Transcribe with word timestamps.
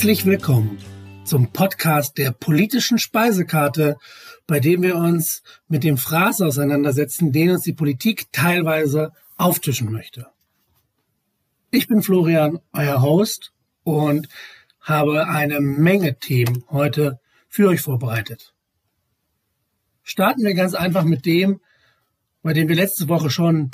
Herzlich 0.00 0.24
willkommen 0.24 0.78
zum 1.26 1.52
Podcast 1.52 2.16
der 2.16 2.32
politischen 2.32 2.96
Speisekarte, 2.96 3.98
bei 4.46 4.58
dem 4.58 4.80
wir 4.80 4.96
uns 4.96 5.42
mit 5.68 5.84
dem 5.84 5.98
Fraß 5.98 6.40
auseinandersetzen, 6.40 7.32
den 7.32 7.50
uns 7.50 7.64
die 7.64 7.74
Politik 7.74 8.32
teilweise 8.32 9.12
auftischen 9.36 9.92
möchte. 9.92 10.28
Ich 11.70 11.86
bin 11.86 12.00
Florian, 12.00 12.60
euer 12.72 13.02
Host, 13.02 13.52
und 13.84 14.26
habe 14.80 15.26
eine 15.26 15.60
Menge 15.60 16.18
Themen 16.18 16.64
heute 16.70 17.20
für 17.50 17.68
euch 17.68 17.82
vorbereitet. 17.82 18.54
Starten 20.02 20.42
wir 20.44 20.54
ganz 20.54 20.72
einfach 20.72 21.04
mit 21.04 21.26
dem, 21.26 21.60
bei 22.42 22.54
dem 22.54 22.68
wir 22.68 22.76
letzte 22.76 23.10
Woche 23.10 23.28
schon 23.28 23.70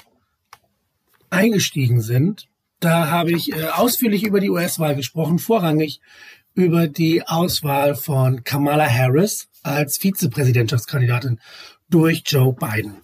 eingestiegen 1.31 2.01
sind. 2.01 2.49
Da 2.81 3.11
habe 3.11 3.33
ich 3.33 3.53
äh, 3.53 3.69
ausführlich 3.69 4.25
über 4.25 4.41
die 4.41 4.51
US-Wahl 4.51 4.97
gesprochen, 4.97 5.39
vorrangig 5.39 6.01
über 6.55 6.89
die 6.89 7.27
Auswahl 7.27 7.95
von 7.95 8.45
Kamala 8.45 8.89
Harris 8.89 9.49
als 9.63 9.99
Vizepräsidentschaftskandidatin 9.99 11.41
durch 11.91 12.23
Joe 12.27 12.55
Biden. 12.55 13.03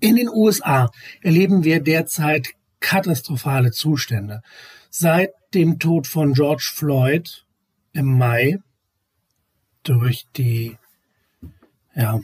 In 0.00 0.16
den 0.16 0.28
USA 0.28 0.90
erleben 1.22 1.64
wir 1.64 1.80
derzeit 1.80 2.48
katastrophale 2.80 3.70
Zustände. 3.70 4.42
Seit 4.90 5.30
dem 5.54 5.78
Tod 5.78 6.06
von 6.06 6.34
George 6.34 6.70
Floyd 6.74 7.44
im 7.92 8.18
Mai 8.18 8.58
durch 9.82 10.26
die, 10.36 10.76
ja, 11.94 12.20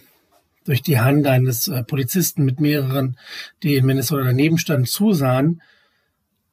durch 0.65 0.83
die 0.83 1.01
Hand 1.01 1.27
eines 1.27 1.69
äh, 1.69 1.83
Polizisten 1.83 2.45
mit 2.45 2.61
mehreren, 2.61 3.19
die 3.63 3.77
in 3.77 3.87
Minnesota 3.87 4.25
daneben 4.25 4.59
standen, 4.59 4.87
zusahen, 4.87 5.63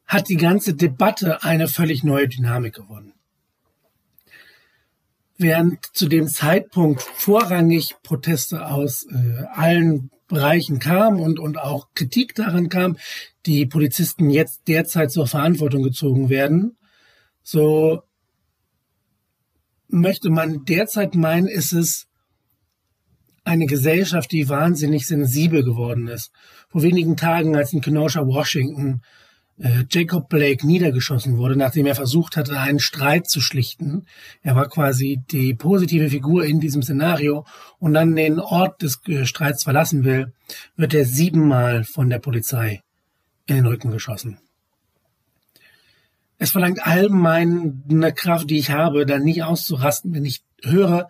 hat 0.08 0.30
die 0.30 0.38
ganze 0.38 0.74
Debatte 0.74 1.44
eine 1.44 1.68
völlig 1.68 2.04
neue 2.04 2.28
Dynamik 2.28 2.76
gewonnen. 2.76 3.14
Während 5.38 5.86
zu 5.94 6.08
dem 6.08 6.28
Zeitpunkt 6.28 7.02
vorrangig 7.02 7.96
Proteste 8.04 8.68
aus 8.68 9.06
äh, 9.10 9.44
allen 9.54 10.10
Bereichen 10.28 10.80
kam 10.80 11.20
und, 11.20 11.40
und 11.40 11.58
auch 11.58 11.90
Kritik 11.94 12.36
daran 12.36 12.70
kam, 12.70 12.98
die 13.46 13.66
Polizisten 13.66 14.30
jetzt 14.30 14.68
derzeit 14.68 15.12
zur 15.12 15.28
Verantwortung 15.28 15.84
gezogen 15.84 16.30
werden, 16.30 16.78
so 17.44 18.02
möchte 19.88 20.30
man 20.30 20.66
derzeit 20.66 21.16
meinen, 21.16 21.48
ist 21.48 21.74
es 21.74 22.08
eine 23.44 23.68
Gesellschaft, 23.68 24.32
die 24.32 24.50
wahnsinnig 24.50 25.06
sensibel 25.06 25.64
geworden 25.64 26.08
ist. 26.08 26.32
Vor 26.70 26.82
wenigen 26.82 27.16
Tagen, 27.16 27.56
als 27.56 27.74
in 27.74 27.82
Kenosha, 27.82 28.26
Washington, 28.26 29.02
äh, 29.60 29.86
Jacob 29.90 30.30
Blake 30.30 30.66
niedergeschossen 30.66 31.38
wurde, 31.38 31.56
nachdem 31.56 31.86
er 31.86 31.96
versucht 31.96 32.36
hatte, 32.36 32.60
einen 32.60 32.80
Streit 32.80 33.30
zu 33.30 33.42
schlichten. 33.42 34.06
Er 34.42 34.56
war 34.56 34.68
quasi 34.68 35.22
die 35.32 35.54
positive 35.54 36.10
Figur 36.10 36.46
in 36.46 36.60
diesem 36.60 36.84
Szenario 36.84 37.46
und 37.80 37.94
dann 37.94 38.16
den 38.16 38.40
Ort 38.40 38.82
des 38.82 39.00
äh, 39.08 39.26
Streits 39.26 39.64
verlassen 39.64 40.04
will, 40.04 40.34
wird 40.76 40.94
er 40.94 41.06
siebenmal 41.06 41.84
von 41.84 42.10
der 42.10 42.20
Polizei 42.20 42.82
in 43.46 43.56
den 43.56 43.66
Rücken 43.66 43.92
geschossen. 43.92 44.40
Es 46.38 46.52
verlangt 46.52 46.86
all 46.86 47.10
meine 47.10 48.14
Kraft, 48.14 48.50
die 48.50 48.58
ich 48.58 48.72
habe, 48.72 49.06
da 49.06 49.20
nicht 49.20 49.44
auszurasten, 49.44 50.14
wenn 50.14 50.26
ich 50.26 50.44
höre, 50.64 51.08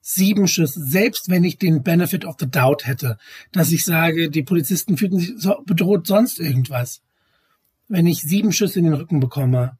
sieben 0.00 0.48
Schüsse, 0.48 0.80
selbst 0.82 1.28
wenn 1.28 1.44
ich 1.44 1.58
den 1.58 1.82
Benefit 1.82 2.24
of 2.24 2.36
the 2.38 2.50
Doubt 2.50 2.86
hätte, 2.86 3.18
dass 3.52 3.70
ich 3.70 3.84
sage, 3.84 4.30
die 4.30 4.42
Polizisten 4.42 4.96
fühlten 4.96 5.20
sich 5.20 5.34
so 5.36 5.62
bedroht 5.64 6.06
sonst 6.06 6.40
irgendwas. 6.40 7.02
Wenn 7.92 8.06
ich 8.06 8.22
sieben 8.22 8.52
Schüsse 8.52 8.78
in 8.78 8.86
den 8.86 8.94
Rücken 8.94 9.20
bekomme, 9.20 9.76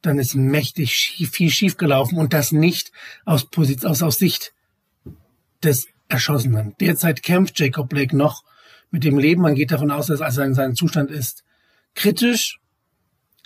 dann 0.00 0.20
ist 0.20 0.36
mächtig 0.36 0.92
schief, 0.92 1.32
viel 1.32 1.50
schief 1.50 1.76
gelaufen 1.76 2.18
und 2.18 2.32
das 2.32 2.52
nicht 2.52 2.92
aus, 3.24 3.50
Position, 3.50 3.90
aus, 3.90 4.00
aus 4.00 4.18
Sicht 4.18 4.54
des 5.60 5.88
Erschossenen. 6.06 6.76
Derzeit 6.78 7.24
kämpft 7.24 7.58
Jacob 7.58 7.88
Blake 7.88 8.16
noch 8.16 8.44
mit 8.92 9.02
dem 9.02 9.18
Leben. 9.18 9.42
Man 9.42 9.56
geht 9.56 9.72
davon 9.72 9.90
aus, 9.90 10.06
dass 10.06 10.20
also 10.20 10.36
sein, 10.36 10.54
sein 10.54 10.76
Zustand 10.76 11.10
ist 11.10 11.42
kritisch. 11.96 12.60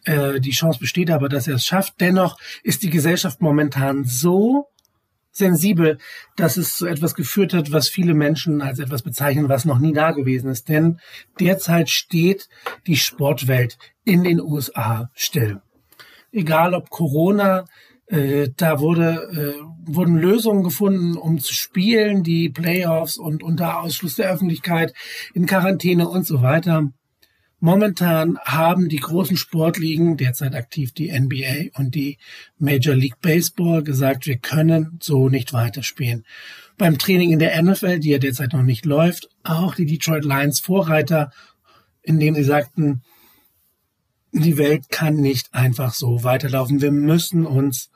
Äh, 0.05 0.41
die 0.41 0.51
Chance 0.51 0.79
besteht 0.79 1.11
aber, 1.11 1.31
dass 1.31 1.49
er 1.49 1.55
es 1.55 1.65
schafft. 1.65 1.95
Dennoch 2.01 2.39
ist 2.63 2.83
die 2.83 2.91
Gesellschaft 2.91 3.41
momentan 3.41 4.05
so 4.05 4.69
sensibel, 5.41 5.99
dass 6.37 6.57
es 6.57 6.77
zu 6.77 6.87
etwas 6.87 7.17
geführt 7.17 7.53
hat, 7.53 7.73
was 7.73 7.89
viele 7.89 8.15
Menschen 8.15 8.63
als 8.63 8.79
etwas 8.79 9.03
bezeichnen, 9.03 9.49
was 9.49 9.65
noch 9.65 9.81
nie 9.81 9.93
da 9.93 10.13
gewesen 10.13 10.51
ist. 10.51 10.69
Denn 10.69 11.01
derzeit 11.41 11.91
steht 11.91 12.49
die 12.87 12.97
Sportwelt 12.97 13.77
in 14.05 14.23
den 14.23 14.41
USA 14.41 15.11
still. 15.15 15.61
Egal 16.31 16.75
ob 16.75 16.91
Corona, 16.91 17.65
äh, 18.07 18.51
da 18.57 18.81
wurde, 18.81 19.57
äh, 19.57 19.93
wurden 19.93 20.17
Lösungen 20.17 20.63
gefunden, 20.63 21.17
um 21.17 21.39
zu 21.39 21.55
spielen, 21.55 22.23
die 22.23 22.51
Playoffs 22.51 23.17
und 23.17 23.43
unter 23.43 23.81
Ausschluss 23.81 24.17
der 24.17 24.31
Öffentlichkeit 24.31 24.93
in 25.35 25.47
Quarantäne 25.47 26.09
und 26.09 26.27
so 26.27 26.43
weiter. 26.43 26.93
Momentan 27.63 28.39
haben 28.47 28.89
die 28.89 28.97
großen 28.97 29.37
Sportligen, 29.37 30.17
derzeit 30.17 30.55
aktiv 30.55 30.93
die 30.93 31.13
NBA 31.13 31.79
und 31.79 31.95
die 31.95 32.17
Major 32.59 32.95
League 32.95 33.21
Baseball, 33.21 33.85
gesagt, 33.85 34.27
wir 34.27 34.39
können 34.39 34.99
so 35.03 35.29
nicht 35.29 35.53
weiterspielen. 35.53 36.25
Beim 36.79 36.99
Training 36.99 37.33
in 37.33 37.39
der 37.39 37.63
NFL, 37.63 37.99
die 37.99 38.09
ja 38.09 38.19
derzeit 38.19 38.55
noch 38.55 38.63
nicht 38.63 38.87
läuft, 38.87 39.29
auch 39.45 39.75
die 39.75 39.85
Detroit 39.85 40.25
Lions 40.25 40.61
Vorreiter, 40.61 41.33
indem 42.03 42.35
sie 42.35 42.45
sagten, 42.45 43.03
die 44.33 44.57
Welt 44.57 44.89
kann 44.89 45.17
nicht 45.17 45.53
einfach 45.53 45.93
so 45.93 46.25
weiterlaufen. 46.25 46.81
Wir 46.81 46.93
müssen 46.93 47.45
uns, 47.45 47.91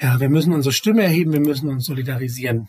ja, 0.00 0.20
wir 0.20 0.30
müssen 0.30 0.54
unsere 0.54 0.72
Stimme 0.72 1.02
erheben, 1.02 1.32
wir 1.34 1.40
müssen 1.40 1.68
uns 1.68 1.84
solidarisieren. 1.84 2.68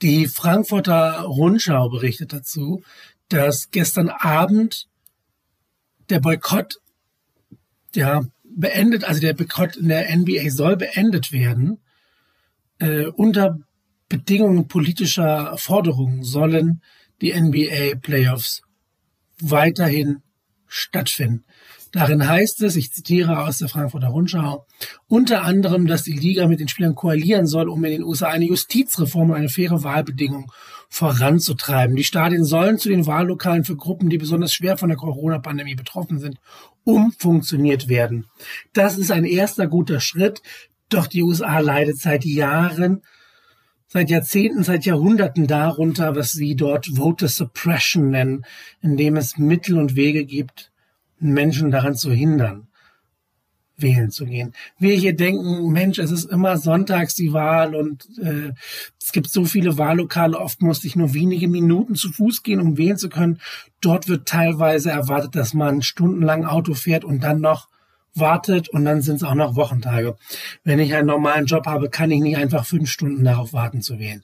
Die 0.00 0.28
Frankfurter 0.28 1.20
Rundschau 1.20 1.90
berichtet 1.90 2.32
dazu, 2.32 2.82
dass 3.30 3.70
gestern 3.70 4.08
Abend 4.08 4.88
der 6.10 6.20
Boykott 6.20 6.74
ja 7.94 8.22
beendet, 8.44 9.04
also 9.04 9.20
der 9.20 9.34
Boykott 9.34 9.76
in 9.76 9.88
der 9.88 10.14
NBA 10.14 10.50
soll 10.50 10.76
beendet 10.76 11.32
werden. 11.32 11.78
Äh, 12.78 13.06
unter 13.06 13.58
Bedingungen 14.08 14.66
politischer 14.66 15.56
Forderungen 15.56 16.24
sollen 16.24 16.82
die 17.20 17.32
NBA 17.32 17.96
Playoffs 18.00 18.62
weiterhin 19.40 20.22
stattfinden. 20.66 21.44
Darin 21.92 22.26
heißt 22.26 22.62
es, 22.62 22.76
ich 22.76 22.92
zitiere 22.92 23.44
aus 23.44 23.58
der 23.58 23.68
Frankfurter 23.68 24.08
Rundschau, 24.08 24.66
unter 25.08 25.42
anderem, 25.42 25.86
dass 25.86 26.04
die 26.04 26.12
Liga 26.12 26.46
mit 26.46 26.60
den 26.60 26.68
Spielern 26.68 26.94
koalieren 26.94 27.46
soll, 27.46 27.68
um 27.68 27.84
in 27.84 27.90
den 27.90 28.04
USA 28.04 28.28
eine 28.28 28.44
Justizreform 28.44 29.30
und 29.30 29.36
eine 29.36 29.48
faire 29.48 29.82
Wahlbedingung 29.82 30.52
voranzutreiben. 30.90 31.96
Die 31.96 32.04
Stadien 32.04 32.44
sollen 32.44 32.78
zu 32.78 32.88
den 32.88 33.06
Wahllokalen 33.06 33.64
für 33.64 33.76
Gruppen, 33.76 34.10
die 34.10 34.18
besonders 34.18 34.52
schwer 34.52 34.76
von 34.76 34.88
der 34.90 34.98
Corona-Pandemie 34.98 35.76
betroffen 35.76 36.18
sind, 36.18 36.38
umfunktioniert 36.84 37.88
werden. 37.88 38.26
Das 38.72 38.98
ist 38.98 39.10
ein 39.10 39.24
erster 39.24 39.68
guter 39.68 40.00
Schritt, 40.00 40.42
doch 40.88 41.06
die 41.06 41.22
USA 41.22 41.60
leidet 41.60 41.98
seit 41.98 42.24
Jahren 42.24 43.02
seit 43.92 44.08
Jahrzehnten, 44.08 44.62
seit 44.62 44.84
Jahrhunderten 44.84 45.48
darunter, 45.48 46.14
was 46.14 46.30
sie 46.30 46.54
dort 46.54 46.86
Voter 46.86 47.26
Suppression 47.26 48.10
nennen, 48.10 48.44
indem 48.80 49.16
es 49.16 49.36
Mittel 49.36 49.78
und 49.78 49.96
Wege 49.96 50.24
gibt, 50.24 50.70
Menschen 51.18 51.72
daran 51.72 51.96
zu 51.96 52.12
hindern, 52.12 52.68
wählen 53.82 54.10
zu 54.10 54.26
gehen. 54.26 54.52
Wir 54.78 54.94
hier 54.94 55.14
denken, 55.14 55.70
Mensch, 55.72 55.98
es 55.98 56.10
ist 56.10 56.30
immer 56.30 56.56
sonntags 56.56 57.14
die 57.14 57.32
Wahl 57.32 57.74
und 57.74 58.06
äh, 58.18 58.52
es 59.00 59.12
gibt 59.12 59.30
so 59.30 59.44
viele 59.44 59.78
Wahllokale, 59.78 60.38
oft 60.38 60.62
musste 60.62 60.86
ich 60.86 60.96
nur 60.96 61.14
wenige 61.14 61.48
Minuten 61.48 61.94
zu 61.94 62.12
Fuß 62.12 62.42
gehen, 62.42 62.60
um 62.60 62.76
wählen 62.76 62.98
zu 62.98 63.08
können. 63.08 63.40
Dort 63.80 64.08
wird 64.08 64.26
teilweise 64.26 64.90
erwartet, 64.90 65.34
dass 65.36 65.54
man 65.54 65.82
stundenlang 65.82 66.44
Auto 66.44 66.74
fährt 66.74 67.04
und 67.04 67.22
dann 67.22 67.40
noch 67.40 67.68
wartet 68.14 68.68
und 68.68 68.84
dann 68.84 69.02
sind 69.02 69.16
es 69.16 69.22
auch 69.22 69.34
noch 69.34 69.56
Wochentage. 69.56 70.16
Wenn 70.64 70.78
ich 70.78 70.94
einen 70.94 71.06
normalen 71.06 71.46
Job 71.46 71.66
habe, 71.66 71.90
kann 71.90 72.10
ich 72.10 72.20
nicht 72.20 72.36
einfach 72.36 72.66
fünf 72.66 72.90
Stunden 72.90 73.24
darauf 73.24 73.52
warten 73.52 73.82
zu 73.82 73.98
wählen. 73.98 74.22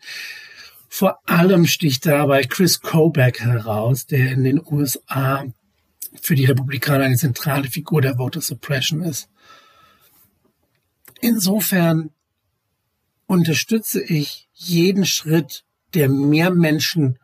Vor 0.89 1.19
allem 1.27 1.67
sticht 1.67 2.07
dabei 2.07 2.45
Chris 2.45 2.81
Kobeck 2.81 3.41
heraus, 3.41 4.07
der 4.07 4.33
in 4.33 4.45
den 4.45 4.61
USA 4.65 5.45
für 6.21 6.35
die 6.35 6.47
Republikaner 6.47 7.05
eine 7.05 7.17
zentrale 7.17 7.69
Figur 7.69 8.01
der 8.01 8.17
Voter 8.17 8.41
Suppression 8.41 9.03
ist. 9.03 9.29
Insofern 11.27 12.11
unterstütze 13.27 14.01
ich 14.01 14.49
jeden 14.53 15.05
Schritt, 15.05 15.65
der 15.93 16.09
mehr 16.09 16.53
Menschen 16.53 17.19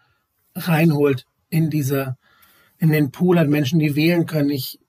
reinholt 0.57 1.25
in 1.51 1.71
dieser, 1.71 2.19
in 2.79 2.91
den 2.91 3.13
Pool 3.13 3.39
an 3.39 3.49
Menschen, 3.49 3.79
die 3.79 3.95
wählen 3.95 4.27
können. 4.27 4.51
Ich 4.51 4.81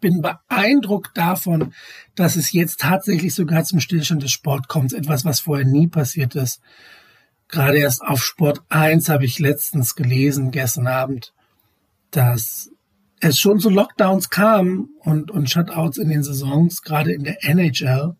bin 0.00 0.22
beeindruckt 0.22 1.14
davon, 1.18 1.74
dass 2.14 2.36
es 2.36 2.52
jetzt 2.52 2.80
tatsächlich 2.80 3.34
sogar 3.34 3.64
zum 3.64 3.80
Stillstand 3.80 4.22
des 4.22 4.32
Sport 4.32 4.66
kommt. 4.68 4.94
Etwas, 4.94 5.26
was 5.26 5.40
vorher 5.40 5.66
nie 5.66 5.86
passiert 5.86 6.34
ist. 6.36 6.62
Gerade 7.48 7.76
erst 7.76 8.00
auf 8.00 8.24
Sport 8.24 8.62
1 8.70 9.10
habe 9.10 9.26
ich 9.26 9.38
letztens 9.38 9.94
gelesen, 9.94 10.52
gestern 10.52 10.86
Abend, 10.86 11.34
dass 12.10 12.70
es 13.24 13.38
schon 13.38 13.58
zu 13.58 13.70
Lockdowns 13.70 14.28
kam 14.28 14.90
und, 15.00 15.30
und 15.30 15.48
Shutouts 15.48 15.96
in 15.96 16.10
den 16.10 16.22
Saisons, 16.22 16.82
gerade 16.82 17.12
in 17.12 17.24
der 17.24 17.42
NHL, 17.42 18.16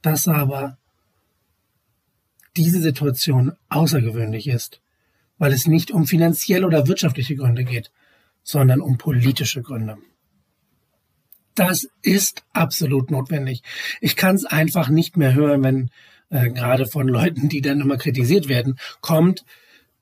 dass 0.00 0.28
aber 0.28 0.78
diese 2.56 2.80
Situation 2.80 3.52
außergewöhnlich 3.68 4.46
ist, 4.46 4.80
weil 5.38 5.52
es 5.52 5.66
nicht 5.66 5.90
um 5.90 6.06
finanzielle 6.06 6.66
oder 6.66 6.86
wirtschaftliche 6.86 7.34
Gründe 7.34 7.64
geht, 7.64 7.90
sondern 8.44 8.80
um 8.80 8.96
politische 8.96 9.62
Gründe. 9.62 9.98
Das 11.56 11.88
ist 12.02 12.44
absolut 12.52 13.10
notwendig. 13.10 13.62
Ich 14.00 14.14
kann 14.14 14.36
es 14.36 14.44
einfach 14.44 14.88
nicht 14.88 15.16
mehr 15.16 15.34
hören, 15.34 15.64
wenn 15.64 15.90
äh, 16.30 16.50
gerade 16.50 16.86
von 16.86 17.08
Leuten, 17.08 17.48
die 17.48 17.60
dann 17.60 17.80
immer 17.80 17.96
kritisiert 17.96 18.46
werden, 18.48 18.78
kommt, 19.00 19.44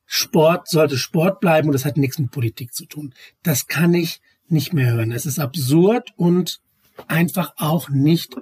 Sport 0.06 0.68
sollte 0.68 0.98
Sport 0.98 1.40
bleiben 1.40 1.68
und 1.68 1.72
das 1.72 1.84
hat 1.84 1.96
nichts 1.96 2.18
mit 2.18 2.30
Politik 2.30 2.74
zu 2.74 2.86
tun. 2.86 3.14
Das 3.42 3.66
kann 3.66 3.94
ich 3.94 4.20
nicht 4.48 4.72
mehr 4.72 4.92
hören. 4.92 5.12
Es 5.12 5.26
ist 5.26 5.38
absurd 5.38 6.12
und 6.16 6.60
einfach 7.08 7.54
auch 7.56 7.88
nicht 7.88 8.36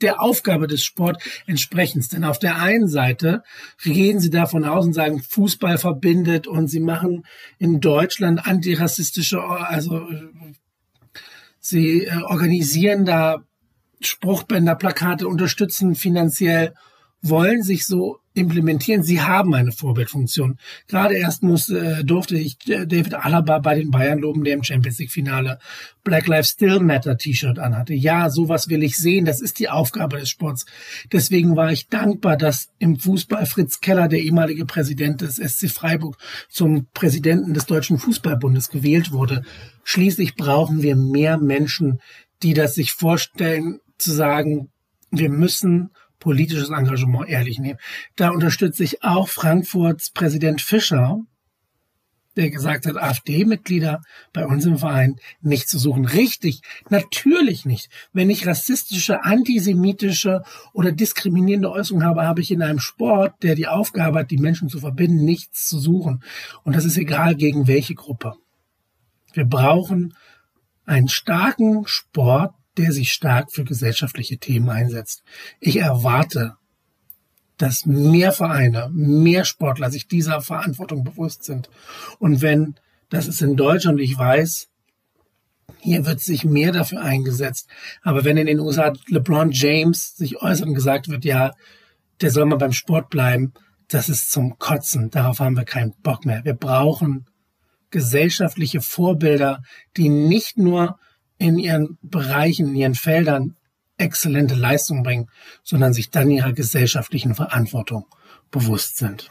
der 0.00 0.20
Aufgabe 0.20 0.66
des 0.66 0.84
Sport 0.84 1.22
entsprechend. 1.46 2.12
Denn 2.12 2.24
auf 2.24 2.38
der 2.38 2.60
einen 2.60 2.88
Seite 2.88 3.42
gehen 3.82 4.20
sie 4.20 4.30
davon 4.30 4.64
aus 4.64 4.86
und 4.86 4.92
sagen, 4.92 5.22
Fußball 5.22 5.78
verbindet 5.78 6.46
und 6.46 6.68
sie 6.68 6.80
machen 6.80 7.24
in 7.58 7.80
Deutschland 7.80 8.46
antirassistische, 8.46 9.42
also 9.42 10.06
sie 11.58 12.04
äh, 12.04 12.22
organisieren 12.22 13.04
da 13.04 13.42
Spruchbänder, 14.00 14.74
Plakate, 14.74 15.26
unterstützen 15.26 15.94
finanziell 15.94 16.74
wollen 17.22 17.62
sich 17.62 17.86
so 17.86 18.18
implementieren. 18.34 19.02
Sie 19.02 19.22
haben 19.22 19.54
eine 19.54 19.72
Vorbildfunktion. 19.72 20.58
Gerade 20.88 21.16
erst 21.16 21.42
muss, 21.42 21.70
äh, 21.70 22.04
durfte 22.04 22.36
ich 22.36 22.58
äh, 22.68 22.86
David 22.86 23.14
Alaba 23.14 23.58
bei 23.58 23.76
den 23.76 23.90
Bayern 23.90 24.18
loben, 24.18 24.44
der 24.44 24.54
im 24.54 24.62
Champions 24.62 24.98
League 24.98 25.10
Finale 25.10 25.58
Black 26.04 26.26
Lives 26.26 26.50
Still 26.50 26.80
Matter 26.80 27.16
T-Shirt 27.16 27.58
anhatte. 27.58 27.94
Ja, 27.94 28.28
sowas 28.28 28.68
will 28.68 28.82
ich 28.82 28.98
sehen. 28.98 29.24
Das 29.24 29.40
ist 29.40 29.58
die 29.58 29.70
Aufgabe 29.70 30.18
des 30.18 30.28
Sports. 30.28 30.66
Deswegen 31.10 31.56
war 31.56 31.72
ich 31.72 31.88
dankbar, 31.88 32.36
dass 32.36 32.68
im 32.78 32.98
Fußball 32.98 33.46
Fritz 33.46 33.80
Keller, 33.80 34.08
der 34.08 34.20
ehemalige 34.20 34.66
Präsident 34.66 35.22
des 35.22 35.36
SC 35.36 35.70
Freiburg, 35.70 36.18
zum 36.50 36.86
Präsidenten 36.92 37.54
des 37.54 37.64
Deutschen 37.64 37.98
Fußballbundes 37.98 38.68
gewählt 38.68 39.12
wurde. 39.12 39.42
Schließlich 39.82 40.34
brauchen 40.36 40.82
wir 40.82 40.94
mehr 40.94 41.38
Menschen, 41.38 42.00
die 42.42 42.52
das 42.52 42.74
sich 42.74 42.92
vorstellen, 42.92 43.80
zu 43.96 44.12
sagen, 44.12 44.68
wir 45.10 45.30
müssen 45.30 45.90
politisches 46.26 46.70
Engagement 46.70 47.28
ehrlich 47.28 47.60
nehmen. 47.60 47.78
Da 48.16 48.30
unterstütze 48.30 48.82
ich 48.82 49.04
auch 49.04 49.28
Frankfurts 49.28 50.10
Präsident 50.10 50.60
Fischer, 50.60 51.20
der 52.34 52.50
gesagt 52.50 52.84
hat, 52.84 52.96
AfD-Mitglieder 52.96 54.02
bei 54.32 54.44
uns 54.44 54.66
im 54.66 54.76
Verein 54.76 55.20
nicht 55.40 55.68
zu 55.68 55.78
suchen. 55.78 56.04
Richtig, 56.04 56.62
natürlich 56.90 57.64
nicht. 57.64 57.90
Wenn 58.12 58.28
ich 58.28 58.44
rassistische, 58.44 59.22
antisemitische 59.22 60.42
oder 60.72 60.90
diskriminierende 60.90 61.70
Äußerungen 61.70 62.04
habe, 62.04 62.24
habe 62.24 62.40
ich 62.40 62.50
in 62.50 62.60
einem 62.60 62.80
Sport, 62.80 63.44
der 63.44 63.54
die 63.54 63.68
Aufgabe 63.68 64.18
hat, 64.18 64.32
die 64.32 64.38
Menschen 64.38 64.68
zu 64.68 64.80
verbinden, 64.80 65.24
nichts 65.24 65.68
zu 65.68 65.78
suchen. 65.78 66.24
Und 66.64 66.74
das 66.74 66.84
ist 66.84 66.98
egal 66.98 67.36
gegen 67.36 67.68
welche 67.68 67.94
Gruppe. 67.94 68.34
Wir 69.32 69.44
brauchen 69.44 70.12
einen 70.86 71.08
starken 71.08 71.86
Sport, 71.86 72.52
der 72.76 72.92
sich 72.92 73.12
stark 73.12 73.52
für 73.52 73.64
gesellschaftliche 73.64 74.38
Themen 74.38 74.68
einsetzt. 74.68 75.22
Ich 75.60 75.76
erwarte, 75.76 76.56
dass 77.56 77.86
mehr 77.86 78.32
Vereine, 78.32 78.90
mehr 78.92 79.44
Sportler 79.44 79.90
sich 79.90 80.08
dieser 80.08 80.40
Verantwortung 80.40 81.04
bewusst 81.04 81.44
sind. 81.44 81.70
Und 82.18 82.42
wenn, 82.42 82.74
das 83.08 83.28
ist 83.28 83.40
in 83.40 83.56
Deutschland, 83.56 84.00
ich 84.00 84.16
weiß, 84.16 84.68
hier 85.78 86.04
wird 86.04 86.20
sich 86.20 86.44
mehr 86.44 86.72
dafür 86.72 87.00
eingesetzt. 87.00 87.68
Aber 88.02 88.24
wenn 88.24 88.36
in 88.36 88.46
den 88.46 88.60
USA 88.60 88.92
LeBron 89.08 89.52
James 89.52 90.16
sich 90.16 90.42
äußert 90.42 90.68
und 90.68 90.74
gesagt 90.74 91.08
wird, 91.08 91.24
ja, 91.24 91.52
der 92.20 92.30
soll 92.30 92.46
mal 92.46 92.56
beim 92.56 92.72
Sport 92.72 93.10
bleiben, 93.10 93.52
das 93.88 94.08
ist 94.08 94.30
zum 94.30 94.58
Kotzen. 94.58 95.10
Darauf 95.10 95.40
haben 95.40 95.56
wir 95.56 95.64
keinen 95.64 95.94
Bock 96.02 96.24
mehr. 96.24 96.44
Wir 96.44 96.54
brauchen 96.54 97.26
gesellschaftliche 97.90 98.80
Vorbilder, 98.80 99.62
die 99.96 100.08
nicht 100.08 100.58
nur 100.58 100.98
in 101.38 101.58
ihren 101.58 101.98
Bereichen, 102.02 102.68
in 102.68 102.76
ihren 102.76 102.94
Feldern 102.94 103.56
exzellente 103.98 104.54
Leistung 104.54 105.02
bringen, 105.02 105.28
sondern 105.62 105.92
sich 105.92 106.10
dann 106.10 106.30
ihrer 106.30 106.52
gesellschaftlichen 106.52 107.34
Verantwortung 107.34 108.06
bewusst 108.50 108.98
sind. 108.98 109.30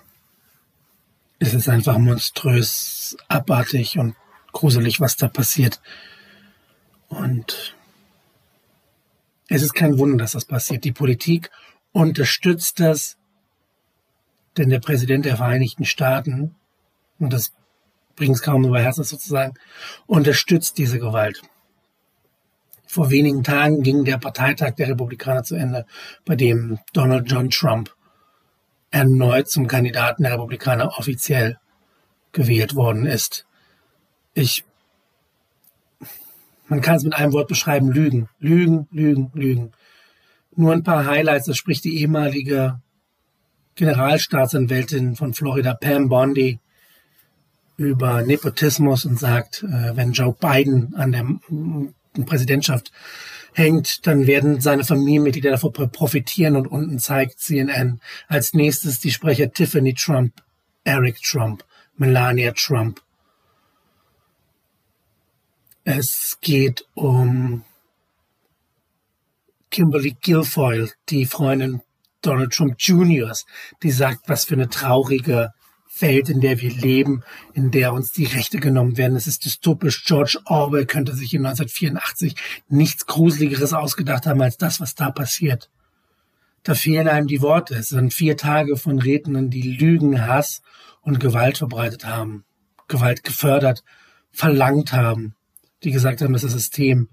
Es 1.40 1.54
ist 1.54 1.69
einfach 1.69 1.98
monströs, 1.98 3.18
abartig 3.28 3.98
und 3.98 4.16
gruselig, 4.52 5.00
was 5.00 5.18
da 5.18 5.28
passiert. 5.28 5.81
Und 7.10 7.75
es 9.48 9.62
ist 9.62 9.74
kein 9.74 9.98
Wunder, 9.98 10.18
dass 10.18 10.31
das 10.31 10.46
passiert. 10.46 10.84
Die 10.84 10.92
Politik 10.92 11.52
unterstützt 11.92 12.80
das, 12.80 13.18
denn 14.57 14.69
der 14.69 14.80
Präsident 14.80 15.25
der 15.25 15.38
Vereinigten 15.38 15.86
Staaten, 15.86 16.56
und 17.19 17.31
das 17.31 17.52
bringt 18.16 18.36
es 18.36 18.42
kaum 18.42 18.66
über 18.66 18.81
Herzen 18.81 19.04
sozusagen, 19.04 19.54
unterstützt 20.07 20.78
diese 20.78 21.00
Gewalt. 21.00 21.42
Vor 22.95 23.12
wenigen 23.12 23.44
Tagen 23.44 23.83
ging 23.83 24.06
der 24.06 24.18
Parteitag 24.18 24.75
der 24.75 24.88
Republikaner 24.88 25.44
zu 25.44 25.56
Ende, 25.56 25.86
bei 26.24 26.38
dem 26.38 26.80
Donald 26.94 27.30
John 27.30 27.50
Trump 27.50 27.94
erneut 28.89 29.50
zum 29.50 29.68
Kandidaten 29.68 30.24
der 30.24 30.31
Republikaner 30.31 30.97
offiziell 30.97 31.59
gewählt 32.31 32.74
worden 32.74 33.06
ist. 33.06 33.45
Ich, 34.33 34.63
man 36.69 36.80
kann 36.80 36.95
es 36.95 37.03
mit 37.03 37.15
einem 37.15 37.33
Wort 37.33 37.50
beschreiben, 37.50 37.92
Lügen, 37.92 38.30
Lügen, 38.39 38.88
Lügen, 38.92 39.30
Lügen. 39.33 39.71
Nur 40.56 40.71
ein 40.71 40.83
paar 40.83 41.06
Highlights, 41.06 41.47
das 41.47 41.57
spricht 41.57 41.83
die 41.83 42.00
ehemalige 42.00 42.80
Generalstaatsanwältin 43.75 45.18
von 45.18 45.33
Florida, 45.33 45.74
Pam 45.74 46.07
Bondi, 46.07 46.62
über 47.75 48.21
Nepotismus 48.21 49.03
und 49.03 49.19
sagt, 49.19 49.63
äh, 49.63 49.97
wenn 49.97 50.13
Joe 50.13 50.33
Biden 50.33 50.95
an 50.95 51.12
der 51.12 51.25
Präsidentschaft 52.23 52.91
hängt, 53.54 54.07
dann 54.07 54.28
werden 54.28 54.61
seine 54.61 54.85
Familienmitglieder 54.85 55.51
davon 55.51 55.73
profitieren 55.73 56.56
und 56.56 56.68
unten 56.68 56.99
zeigt 56.99 57.40
CNN 57.40 57.99
als 58.28 58.54
nächstes 58.54 58.99
die 58.99 59.11
Sprecher 59.11 59.51
Tiffany 59.51 59.94
Trump, 59.94 60.33
Eric 60.83 61.21
Trump, 61.21 61.66
Melania 61.97 62.51
Trump. 62.51 63.01
Es 65.83 66.37
geht 66.42 66.85
um 66.94 67.63
Kimberly 69.71 70.16
Guilfoyle, 70.21 70.90
die 71.09 71.25
Freundin 71.25 71.81
Donald 72.21 72.54
Trump 72.54 72.75
Juniors, 72.80 73.45
die 73.83 73.92
sagt, 73.92 74.28
was 74.28 74.45
für 74.45 74.56
eine 74.56 74.69
traurige 74.69 75.54
Welt, 75.99 76.30
in 76.30 76.42
der 76.42 76.61
wir 76.61 76.71
leben, 76.71 77.23
in 77.54 77.71
der 77.71 77.94
uns 77.94 78.11
die 78.11 78.25
Rechte 78.25 78.59
genommen 78.59 78.97
werden. 78.97 79.16
Es 79.16 79.28
ist 79.28 79.45
dystopisch. 79.45 80.04
George 80.06 80.40
Orwell 80.45 80.85
könnte 80.85 81.16
sich 81.16 81.33
in 81.33 81.45
1984 81.45 82.35
nichts 82.68 83.06
Gruseligeres 83.06 83.73
ausgedacht 83.73 84.25
haben 84.25 84.42
als 84.42 84.57
das, 84.57 84.80
was 84.80 84.95
da 84.95 85.11
passiert. 85.11 85.69
Da 86.64 86.73
fehlen 86.73 87.07
einem 87.07 87.28
die 87.28 87.42
Worte. 87.42 87.75
Es 87.75 87.90
sind 87.90 88.14
vier 88.14 88.37
Tage 88.37 88.75
von 88.75 88.99
Rednern, 88.99 89.49
die 89.49 89.61
Lügen, 89.61 90.25
Hass 90.25 90.61
und 91.02 91.19
Gewalt 91.19 91.59
verbreitet 91.59 92.06
haben, 92.06 92.44
Gewalt 92.87 93.23
gefördert, 93.23 93.83
verlangt 94.31 94.92
haben, 94.92 95.35
die 95.83 95.92
gesagt 95.92 96.21
haben, 96.21 96.33
dass 96.33 96.42
das 96.42 96.54
System 96.54 97.09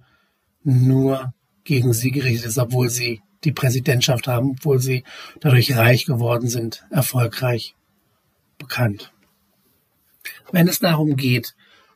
nur 0.64 1.34
gegen 1.64 1.92
sie 1.92 2.10
gerichtet 2.10 2.46
ist, 2.46 2.58
obwohl 2.58 2.88
sie 2.88 3.20
die 3.44 3.52
Präsidentschaft 3.52 4.26
haben, 4.26 4.52
obwohl 4.52 4.78
sie 4.78 5.04
dadurch 5.40 5.76
reich 5.76 6.06
geworden 6.06 6.48
sind, 6.48 6.84
erfolgreich 6.90 7.74
bekannt. 8.62 9.12
Wenn 10.52 10.68
es 10.68 10.78
darum 10.78 11.16
geht, 11.16 11.54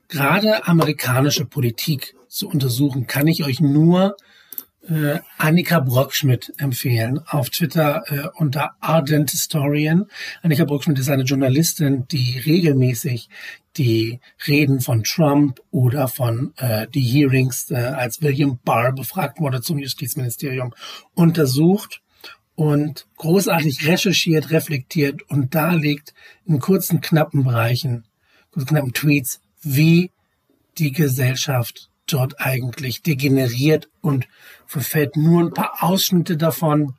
gerade 0.08 0.66
amerikanische 0.66 1.44
Politik 1.44 2.14
zu 2.28 2.49
untersuchen, 2.49 3.06
kann 3.06 3.28
ich 3.28 3.44
euch 3.44 3.61
nur 3.61 4.16
äh, 4.88 5.18
Annika 5.38 5.80
Brockschmidt 5.80 6.52
empfehlen. 6.58 7.20
Auf 7.26 7.50
Twitter 7.50 8.02
äh, 8.06 8.28
unter 8.35 8.73
Ardent 8.80 9.30
Historian. 9.30 10.06
Annika 10.42 10.64
Brockschmidt 10.64 10.99
ist 10.99 11.08
eine 11.08 11.25
Journalistin, 11.25 12.06
die 12.08 12.38
regelmäßig 12.38 13.28
die 13.76 14.20
Reden 14.46 14.80
von 14.80 15.02
Trump 15.02 15.61
oder 15.70 16.08
von 16.08 16.52
äh, 16.56 16.87
die 16.88 17.02
Hearings, 17.02 17.70
äh, 17.70 17.76
als 17.76 18.23
William 18.23 18.58
Barr 18.64 18.92
befragt 18.92 19.40
wurde 19.40 19.61
zum 19.61 19.78
Justizministerium, 19.78 20.73
untersucht 21.14 22.00
und 22.57 23.07
großartig 23.17 23.87
recherchiert, 23.87 24.51
reflektiert 24.51 25.23
und 25.31 25.55
darlegt 25.55 26.15
in 26.45 26.59
kurzen, 26.59 27.01
knappen 27.01 27.45
Bereichen, 27.45 28.05
kurzen, 28.51 28.69
knappen 28.69 28.93
Tweets, 28.93 29.41
wie 29.63 30.11
die 30.79 30.93
Gesellschaft 30.93 31.91
dort 32.07 32.41
eigentlich 32.41 33.03
degeneriert 33.03 33.89
und 34.01 34.27
verfällt. 34.67 35.17
Nur 35.17 35.43
ein 35.43 35.55
paar 35.55 35.75
Ausschnitte 35.81 36.37
davon. 36.37 36.95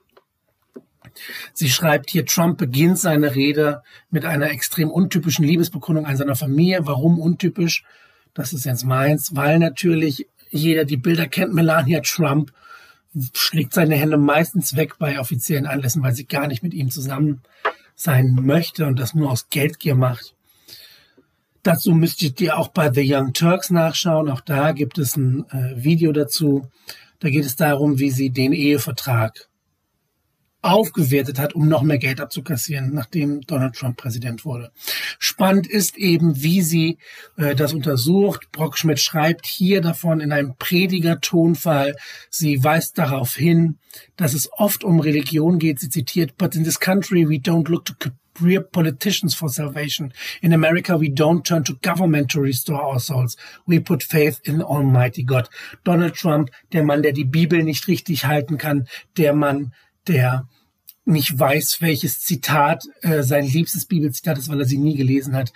Sie 1.53 1.69
schreibt 1.69 2.11
hier, 2.11 2.25
Trump 2.25 2.57
beginnt 2.57 2.99
seine 2.99 3.35
Rede 3.35 3.81
mit 4.09 4.25
einer 4.25 4.51
extrem 4.51 4.89
untypischen 4.89 5.45
Liebesbekundung 5.45 6.05
an 6.05 6.17
seiner 6.17 6.35
Familie. 6.35 6.85
Warum 6.85 7.19
untypisch? 7.19 7.83
das 8.37 8.53
ist 8.53 8.65
jetzt 8.65 8.85
meins, 8.85 9.35
weil 9.35 9.57
natürlich 9.57 10.27
jeder 10.51 10.85
die 10.85 10.97
Bilder 10.97 11.27
kennt, 11.27 11.53
Melania 11.53 12.01
Trump 12.01 12.53
schlägt 13.33 13.73
seine 13.73 13.95
Hände 13.95 14.17
meistens 14.17 14.75
weg 14.75 14.97
bei 14.99 15.19
offiziellen 15.19 15.65
Anlässen, 15.65 16.03
weil 16.03 16.13
sie 16.13 16.25
gar 16.25 16.47
nicht 16.47 16.63
mit 16.63 16.73
ihm 16.73 16.89
zusammen 16.89 17.41
sein 17.95 18.37
möchte 18.41 18.85
und 18.85 18.99
das 18.99 19.13
nur 19.13 19.31
aus 19.31 19.49
Geldgier 19.49 19.95
macht. 19.95 20.35
Dazu 21.63 21.93
müsstet 21.93 22.39
ihr 22.39 22.57
auch 22.57 22.69
bei 22.69 22.91
The 22.91 23.13
Young 23.13 23.33
Turks 23.33 23.71
nachschauen. 23.71 24.29
Auch 24.29 24.41
da 24.41 24.71
gibt 24.71 24.97
es 24.97 25.17
ein 25.17 25.45
äh, 25.49 25.83
Video 25.83 26.11
dazu. 26.13 26.67
Da 27.19 27.29
geht 27.29 27.45
es 27.45 27.55
darum, 27.55 27.99
wie 27.99 28.11
sie 28.11 28.29
den 28.29 28.53
Ehevertrag 28.53 29.49
aufgewertet 30.61 31.39
hat, 31.39 31.53
um 31.53 31.67
noch 31.67 31.83
mehr 31.83 31.97
Geld 31.97 32.19
abzukassieren, 32.19 32.93
nachdem 32.93 33.41
Donald 33.41 33.75
Trump 33.75 33.97
Präsident 33.97 34.43
wurde. 34.43 34.71
Spannend 35.19 35.67
ist 35.67 35.97
eben, 35.97 36.41
wie 36.41 36.61
sie 36.61 36.97
äh, 37.37 37.55
das 37.55 37.73
untersucht. 37.73 38.51
Brockschmidt 38.51 38.99
schreibt 38.99 39.45
hier 39.45 39.81
davon 39.81 40.19
in 40.19 40.31
einem 40.31 40.55
Prediger-Tonfall. 40.57 41.95
Sie 42.29 42.63
weist 42.63 42.97
darauf 42.97 43.35
hin, 43.35 43.77
dass 44.15 44.33
es 44.33 44.49
oft 44.51 44.83
um 44.83 44.99
Religion 44.99 45.59
geht. 45.59 45.79
Sie 45.79 45.89
zitiert, 45.89 46.37
but 46.37 46.55
in 46.55 46.63
this 46.63 46.79
country 46.79 47.27
we 47.27 47.35
don't 47.35 47.69
look 47.69 47.85
to 47.85 47.93
career 48.37 48.61
politicians 48.61 49.35
for 49.35 49.49
salvation. 49.49 50.13
In 50.41 50.53
America 50.53 50.99
we 50.99 51.09
don't 51.09 51.43
turn 51.43 51.63
to 51.63 51.75
government 51.81 52.29
to 52.31 52.41
restore 52.41 52.81
our 52.81 52.99
souls. 52.99 53.37
We 53.65 53.79
put 53.79 54.03
faith 54.03 54.39
in 54.43 54.61
Almighty 54.61 55.23
God. 55.23 55.49
Donald 55.83 56.15
Trump, 56.15 56.49
der 56.71 56.83
Mann, 56.83 57.03
der 57.03 57.13
die 57.13 57.25
Bibel 57.25 57.63
nicht 57.63 57.87
richtig 57.87 58.25
halten 58.25 58.57
kann, 58.57 58.87
der 59.17 59.33
Mann, 59.33 59.73
der 60.07 60.47
nicht 61.05 61.37
weiß, 61.37 61.81
welches 61.81 62.19
Zitat 62.19 62.85
äh, 63.01 63.23
sein 63.23 63.45
liebstes 63.45 63.85
Bibelzitat 63.85 64.37
ist, 64.37 64.49
weil 64.49 64.59
er 64.59 64.65
sie 64.65 64.77
nie 64.77 64.95
gelesen 64.95 65.35
hat, 65.35 65.53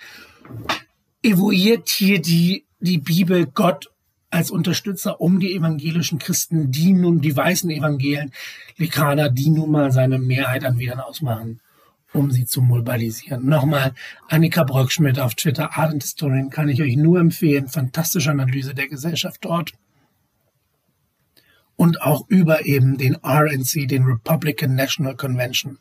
evoiert 1.22 1.88
hier 1.90 2.20
die, 2.20 2.64
die 2.80 2.98
Bibel 2.98 3.46
Gott 3.46 3.90
als 4.30 4.50
Unterstützer 4.50 5.20
um 5.20 5.40
die 5.40 5.54
evangelischen 5.54 6.18
Christen, 6.18 6.70
die 6.70 6.94
nun, 6.94 7.20
die 7.20 7.36
weißen 7.36 7.70
Evangelien, 7.70 8.32
Likaner, 8.78 9.28
die 9.28 9.50
nun 9.50 9.70
mal 9.70 9.92
seine 9.92 10.18
Mehrheit 10.18 10.64
an 10.64 10.78
Wiedern 10.78 11.00
ausmachen, 11.00 11.60
um 12.14 12.30
sie 12.30 12.46
zu 12.46 12.62
mobilisieren. 12.62 13.46
Nochmal, 13.46 13.92
Annika 14.28 14.64
Brockschmidt 14.64 15.18
auf 15.18 15.34
Twitter, 15.34 15.76
Ardent 15.76 16.02
Historian, 16.02 16.48
kann 16.48 16.70
ich 16.70 16.80
euch 16.80 16.96
nur 16.96 17.20
empfehlen. 17.20 17.68
Fantastische 17.68 18.30
Analyse 18.30 18.74
der 18.74 18.88
Gesellschaft 18.88 19.44
dort 19.44 19.72
und 21.82 22.00
auch 22.00 22.28
über 22.28 22.64
eben 22.64 22.96
den 22.96 23.16
RNC, 23.24 23.88
den 23.88 24.04
Republican 24.04 24.76
National 24.76 25.16
Convention, 25.16 25.80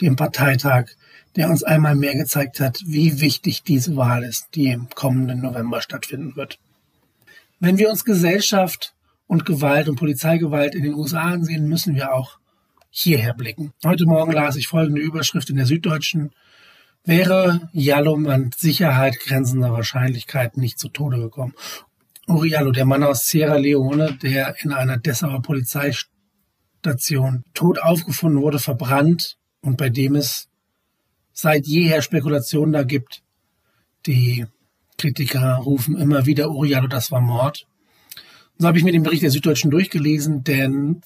dem 0.00 0.14
Parteitag, 0.14 0.90
der 1.34 1.50
uns 1.50 1.64
einmal 1.64 1.96
mehr 1.96 2.14
gezeigt 2.14 2.60
hat, 2.60 2.80
wie 2.86 3.20
wichtig 3.20 3.64
diese 3.64 3.96
Wahl 3.96 4.22
ist, 4.22 4.50
die 4.54 4.68
im 4.68 4.88
kommenden 4.90 5.40
November 5.40 5.82
stattfinden 5.82 6.36
wird. 6.36 6.60
Wenn 7.58 7.76
wir 7.76 7.90
uns 7.90 8.04
Gesellschaft 8.04 8.94
und 9.26 9.44
Gewalt 9.44 9.88
und 9.88 9.96
Polizeigewalt 9.96 10.76
in 10.76 10.84
den 10.84 10.94
USA 10.94 11.22
ansehen, 11.22 11.68
müssen 11.68 11.96
wir 11.96 12.14
auch 12.14 12.38
hierher 12.90 13.34
blicken. 13.34 13.72
Heute 13.84 14.06
Morgen 14.06 14.30
las 14.30 14.54
ich 14.54 14.68
folgende 14.68 15.00
Überschrift 15.00 15.50
in 15.50 15.56
der 15.56 15.66
Süddeutschen. 15.66 16.30
Wäre 17.04 17.68
Jalom 17.72 18.28
an 18.28 18.52
Sicherheit 18.56 19.18
grenzender 19.18 19.72
Wahrscheinlichkeit 19.72 20.56
nicht 20.56 20.78
zu 20.78 20.88
Tode 20.88 21.18
gekommen. 21.18 21.54
Uriallo, 22.28 22.70
der 22.70 22.84
Mann 22.84 23.02
aus 23.02 23.26
Sierra 23.26 23.56
Leone, 23.56 24.16
der 24.22 24.54
in 24.62 24.72
einer 24.72 24.96
Dessauer 24.96 25.42
Polizeistation 25.42 27.44
tot 27.54 27.80
aufgefunden 27.80 28.42
wurde, 28.42 28.58
verbrannt 28.58 29.38
und 29.60 29.76
bei 29.76 29.88
dem 29.88 30.14
es 30.14 30.48
seit 31.32 31.66
jeher 31.66 32.02
Spekulationen 32.02 32.72
da 32.72 32.82
gibt. 32.84 33.22
Die 34.06 34.46
Kritiker 34.98 35.56
rufen 35.56 35.96
immer 35.96 36.26
wieder, 36.26 36.50
Uriallo, 36.50 36.86
das 36.86 37.10
war 37.10 37.20
Mord. 37.20 37.66
so 38.58 38.68
habe 38.68 38.78
ich 38.78 38.84
mir 38.84 38.92
den 38.92 39.02
Bericht 39.02 39.22
der 39.22 39.30
Süddeutschen 39.30 39.70
durchgelesen, 39.70 40.44
denn 40.44 41.00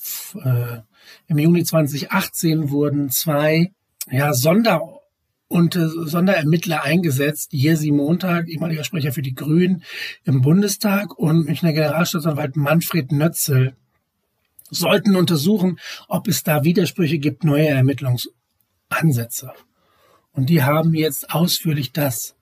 äh, 0.45 0.81
im 1.29 1.39
Juni 1.39 1.65
2018 1.65 2.71
wurden 2.71 3.11
zwei 3.11 3.73
ja, 4.11 4.35
Sonder 4.35 4.96
und 5.49 5.77
äh, 5.77 5.89
Sonderermittler 5.89 6.83
eingesetzt. 6.83 7.53
Jesi 7.53 7.91
Montag, 7.91 8.49
ehemaliger 8.49 8.85
Sprecher 8.85 9.13
für 9.13 9.23
die 9.23 9.35
Grünen 9.35 9.83
im 10.25 10.43
Bundestag 10.43 11.19
und 11.19 11.47
Münchner 11.47 11.73
Generalstaatsanwalt 11.73 12.57
Manfred 12.57 13.13
Nötzel 13.13 13.77
sollten 14.71 15.15
untersuchen, 15.15 15.79
ob 16.09 16.27
es 16.27 16.43
da 16.43 16.65
Widersprüche 16.65 17.19
gibt, 17.19 17.45
neue 17.45 17.69
Ermittlungsansätze. 17.69 19.53
Und 20.33 20.51
die 20.51 20.65
haben 20.65 20.93
jetzt 20.95 21.31
ausführlich 21.31 21.93
das 21.93 22.35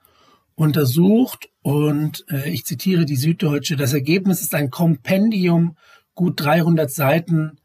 untersucht 0.54 1.50
und 1.62 2.24
äh, 2.30 2.48
ich 2.48 2.64
zitiere 2.64 3.04
die 3.04 3.16
Süddeutsche, 3.16 3.76
das 3.76 3.92
Ergebnis 3.92 4.40
ist 4.40 4.54
ein 4.54 4.70
Kompendium, 4.70 5.76
gut 6.14 6.40
300 6.40 6.90
Seiten, 6.90 7.58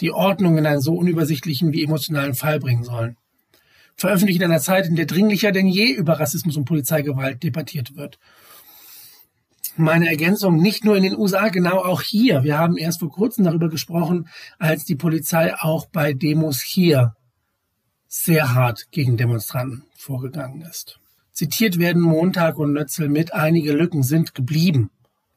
die 0.00 0.10
Ordnung 0.10 0.56
in 0.56 0.66
einen 0.66 0.80
so 0.80 0.94
unübersichtlichen 0.94 1.72
wie 1.72 1.84
emotionalen 1.84 2.34
Fall 2.34 2.58
bringen 2.58 2.82
sollen 2.82 3.16
veröffentlicht 4.00 4.40
in 4.40 4.50
einer 4.50 4.60
Zeit, 4.60 4.86
in 4.86 4.96
der 4.96 5.04
dringlicher 5.04 5.52
denn 5.52 5.66
je 5.66 5.92
über 5.92 6.18
Rassismus 6.18 6.56
und 6.56 6.64
Polizeigewalt 6.64 7.42
debattiert 7.42 7.96
wird. 7.96 8.18
Meine 9.76 10.08
Ergänzung, 10.08 10.56
nicht 10.56 10.86
nur 10.86 10.96
in 10.96 11.02
den 11.02 11.16
USA, 11.16 11.48
genau 11.48 11.78
auch 11.78 12.00
hier. 12.00 12.42
Wir 12.42 12.58
haben 12.58 12.78
erst 12.78 13.00
vor 13.00 13.10
kurzem 13.10 13.44
darüber 13.44 13.68
gesprochen, 13.68 14.28
als 14.58 14.86
die 14.86 14.96
Polizei 14.96 15.54
auch 15.54 15.86
bei 15.86 16.14
Demos 16.14 16.62
hier 16.62 17.14
sehr 18.08 18.54
hart 18.54 18.90
gegen 18.90 19.18
Demonstranten 19.18 19.84
vorgegangen 19.94 20.62
ist. 20.62 20.98
Zitiert 21.32 21.78
werden 21.78 22.00
Montag 22.00 22.58
und 22.58 22.72
Nötzel 22.72 23.08
mit, 23.08 23.34
einige 23.34 23.72
Lücken 23.72 24.02
sind 24.02 24.34
geblieben. 24.34 24.90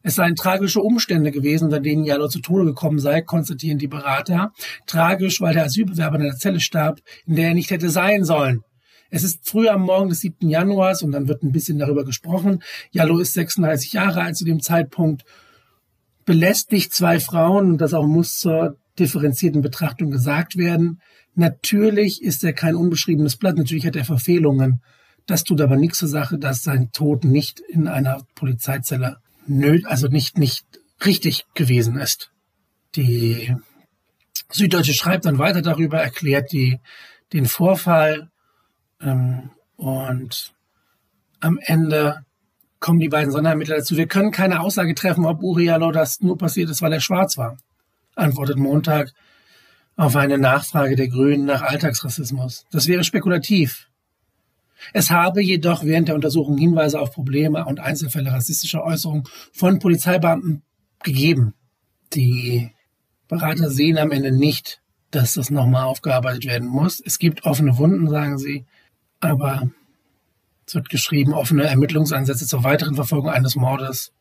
Es 0.06 0.16
seien 0.16 0.36
tragische 0.36 0.82
Umstände 0.82 1.30
gewesen, 1.30 1.64
unter 1.64 1.80
denen 1.80 2.04
Jallo 2.04 2.28
zu 2.28 2.40
Tode 2.40 2.66
gekommen 2.66 2.98
sei, 2.98 3.22
konstatieren 3.22 3.78
die 3.78 3.88
Berater. 3.88 4.52
Tragisch, 4.86 5.40
weil 5.40 5.54
der 5.54 5.64
Asylbewerber 5.64 6.16
in 6.16 6.22
einer 6.22 6.36
Zelle 6.36 6.60
starb, 6.60 7.00
in 7.26 7.36
der 7.36 7.48
er 7.48 7.54
nicht 7.54 7.70
hätte 7.70 7.88
sein 7.88 8.22
sollen. 8.22 8.60
Es 9.08 9.24
ist 9.24 9.48
früh 9.48 9.66
am 9.66 9.80
Morgen 9.80 10.10
des 10.10 10.20
7. 10.20 10.50
Januars 10.50 11.02
und 11.02 11.12
dann 11.12 11.26
wird 11.26 11.42
ein 11.42 11.52
bisschen 11.52 11.78
darüber 11.78 12.04
gesprochen. 12.04 12.62
Jallo 12.90 13.18
ist 13.18 13.32
36 13.32 13.94
Jahre 13.94 14.20
alt 14.20 14.36
zu 14.36 14.44
dem 14.44 14.60
Zeitpunkt, 14.60 15.24
belästigt 16.26 16.92
zwei 16.92 17.18
Frauen 17.18 17.70
und 17.70 17.78
das 17.78 17.94
auch 17.94 18.06
muss 18.06 18.36
zur 18.38 18.76
differenzierten 18.98 19.62
Betrachtung 19.62 20.10
gesagt 20.10 20.58
werden. 20.58 21.00
Natürlich 21.34 22.22
ist 22.22 22.44
er 22.44 22.52
kein 22.52 22.76
unbeschriebenes 22.76 23.36
Blatt, 23.36 23.56
natürlich 23.56 23.86
hat 23.86 23.96
er 23.96 24.04
Verfehlungen. 24.04 24.82
Das 25.26 25.44
tut 25.44 25.62
aber 25.62 25.76
nichts 25.76 25.98
zur 25.98 26.08
Sache, 26.08 26.36
dass 26.36 26.62
sein 26.62 26.90
Tod 26.92 27.24
nicht 27.24 27.60
in 27.60 27.88
einer 27.88 28.22
Polizeizelle 28.34 29.16
nö, 29.46 29.80
also 29.84 30.08
nicht, 30.08 30.38
nicht 30.38 30.64
richtig 31.04 31.44
gewesen 31.54 31.96
ist. 31.96 32.30
Die 32.96 33.54
Süddeutsche 34.50 34.94
schreibt 34.94 35.24
dann 35.24 35.38
weiter 35.38 35.62
darüber, 35.62 36.00
erklärt 36.00 36.52
die, 36.52 36.80
den 37.32 37.46
Vorfall 37.46 38.30
ähm, 39.00 39.50
und 39.76 40.54
am 41.40 41.58
Ende 41.62 42.24
kommen 42.80 43.00
die 43.00 43.08
beiden 43.08 43.32
Sonderermittler 43.32 43.76
dazu. 43.76 43.96
Wir 43.96 44.06
können 44.06 44.30
keine 44.30 44.60
Aussage 44.60 44.94
treffen, 44.94 45.24
ob 45.24 45.42
Urialo 45.42 45.90
das 45.90 46.20
nur 46.20 46.38
passiert 46.38 46.70
ist, 46.70 46.82
weil 46.82 46.92
er 46.92 47.00
schwarz 47.00 47.36
war, 47.36 47.56
antwortet 48.14 48.58
Montag 48.58 49.12
auf 49.96 50.16
eine 50.16 50.38
Nachfrage 50.38 50.96
der 50.96 51.08
Grünen 51.08 51.46
nach 51.46 51.62
Alltagsrassismus. 51.62 52.66
Das 52.70 52.86
wäre 52.86 53.04
spekulativ. 53.04 53.88
Es 54.92 55.10
habe 55.10 55.42
jedoch 55.42 55.84
während 55.84 56.08
der 56.08 56.14
Untersuchung 56.14 56.58
Hinweise 56.58 57.00
auf 57.00 57.12
Probleme 57.12 57.64
und 57.64 57.80
Einzelfälle 57.80 58.32
rassistischer 58.32 58.84
Äußerungen 58.84 59.24
von 59.52 59.78
Polizeibeamten 59.78 60.62
gegeben. 61.02 61.54
Die 62.12 62.70
Berater 63.28 63.70
sehen 63.70 63.98
am 63.98 64.10
Ende 64.10 64.32
nicht, 64.32 64.80
dass 65.10 65.34
das 65.34 65.50
nochmal 65.50 65.84
aufgearbeitet 65.84 66.44
werden 66.44 66.68
muss. 66.68 67.00
Es 67.04 67.18
gibt 67.18 67.44
offene 67.44 67.78
Wunden, 67.78 68.08
sagen 68.08 68.38
sie, 68.38 68.64
aber 69.20 69.70
es 70.66 70.74
wird 70.74 70.88
geschrieben, 70.88 71.32
offene 71.32 71.64
Ermittlungsansätze 71.64 72.46
zur 72.46 72.64
weiteren 72.64 72.94
Verfolgung 72.94 73.30
eines 73.30 73.54
Mordes 73.56 74.12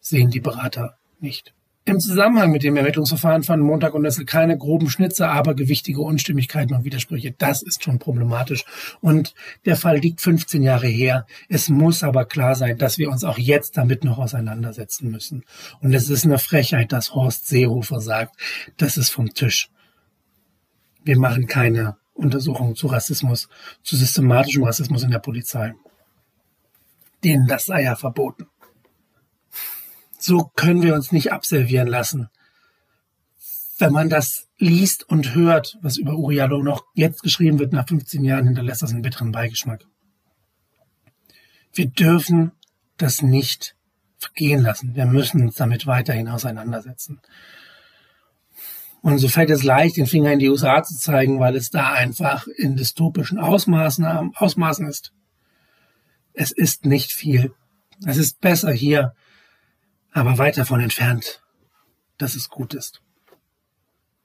sehen 0.00 0.30
die 0.30 0.40
Berater 0.40 0.96
nicht. 1.20 1.54
Im 1.84 1.98
Zusammenhang 1.98 2.52
mit 2.52 2.62
dem 2.62 2.76
Ermittlungsverfahren 2.76 3.42
fanden 3.42 3.66
Montag 3.66 3.94
und 3.94 4.02
Nessel 4.02 4.24
keine 4.24 4.56
groben 4.56 4.88
Schnitze, 4.88 5.28
aber 5.28 5.56
gewichtige 5.56 6.00
Unstimmigkeiten 6.00 6.76
und 6.76 6.84
Widersprüche. 6.84 7.32
Das 7.32 7.60
ist 7.60 7.82
schon 7.82 7.98
problematisch. 7.98 8.64
Und 9.00 9.34
der 9.64 9.76
Fall 9.76 9.98
liegt 9.98 10.20
15 10.20 10.62
Jahre 10.62 10.86
her. 10.86 11.26
Es 11.48 11.68
muss 11.68 12.04
aber 12.04 12.24
klar 12.24 12.54
sein, 12.54 12.78
dass 12.78 12.98
wir 12.98 13.10
uns 13.10 13.24
auch 13.24 13.36
jetzt 13.36 13.76
damit 13.76 14.04
noch 14.04 14.18
auseinandersetzen 14.18 15.10
müssen. 15.10 15.44
Und 15.80 15.92
es 15.92 16.08
ist 16.08 16.24
eine 16.24 16.38
Frechheit, 16.38 16.92
dass 16.92 17.16
Horst 17.16 17.48
Seehofer 17.48 18.00
sagt, 18.00 18.36
das 18.76 18.96
ist 18.96 19.10
vom 19.10 19.34
Tisch. 19.34 19.68
Wir 21.02 21.18
machen 21.18 21.48
keine 21.48 21.96
Untersuchungen 22.14 22.76
zu 22.76 22.86
Rassismus, 22.86 23.48
zu 23.82 23.96
systematischem 23.96 24.62
Rassismus 24.62 25.02
in 25.02 25.10
der 25.10 25.18
Polizei. 25.18 25.74
Denen 27.24 27.48
das 27.48 27.64
sei 27.64 27.82
ja 27.82 27.96
verboten. 27.96 28.46
So 30.22 30.52
können 30.54 30.82
wir 30.82 30.94
uns 30.94 31.10
nicht 31.10 31.32
abservieren 31.32 31.88
lassen. 31.88 32.28
Wenn 33.78 33.92
man 33.92 34.08
das 34.08 34.46
liest 34.56 35.08
und 35.08 35.34
hört, 35.34 35.76
was 35.82 35.96
über 35.96 36.14
Uriallo 36.14 36.62
noch 36.62 36.84
jetzt 36.94 37.24
geschrieben 37.24 37.58
wird, 37.58 37.72
nach 37.72 37.88
15 37.88 38.22
Jahren, 38.22 38.46
hinterlässt 38.46 38.82
das 38.82 38.92
einen 38.92 39.02
bitteren 39.02 39.32
Beigeschmack. 39.32 39.84
Wir 41.72 41.86
dürfen 41.88 42.52
das 42.98 43.22
nicht 43.22 43.74
vergehen 44.16 44.62
lassen. 44.62 44.94
Wir 44.94 45.06
müssen 45.06 45.42
uns 45.42 45.56
damit 45.56 45.88
weiterhin 45.88 46.28
auseinandersetzen. 46.28 47.20
Und 49.00 49.18
so 49.18 49.26
fällt 49.26 49.50
es 49.50 49.64
leicht, 49.64 49.96
den 49.96 50.06
Finger 50.06 50.32
in 50.32 50.38
die 50.38 50.48
USA 50.48 50.84
zu 50.84 50.96
zeigen, 50.96 51.40
weil 51.40 51.56
es 51.56 51.70
da 51.70 51.94
einfach 51.94 52.46
in 52.46 52.76
dystopischen 52.76 53.40
Ausmaßen, 53.40 54.04
Ausmaßen 54.36 54.86
ist. 54.86 55.12
Es 56.32 56.52
ist 56.52 56.86
nicht 56.86 57.12
viel. 57.12 57.52
Es 58.06 58.18
ist 58.18 58.40
besser 58.40 58.70
hier, 58.70 59.16
aber 60.12 60.38
weit 60.38 60.58
davon 60.58 60.80
entfernt, 60.80 61.42
dass 62.18 62.34
es 62.34 62.48
gut 62.48 62.74
ist. 62.74 63.00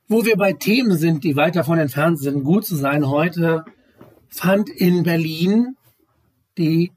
Wo 0.08 0.26
wir 0.26 0.38
bei 0.38 0.54
Themen 0.54 0.98
sind, 0.98 1.24
die 1.24 1.36
weit 1.36 1.56
davon 1.56 1.80
entfernt 1.80 2.20
sind, 2.20 2.44
gut 2.44 2.66
zu 2.66 2.76
sein, 2.76 3.08
heute 3.08 3.66
fand 4.30 4.70
in 4.70 5.04
Berlin 5.04 5.76
die 6.58 6.92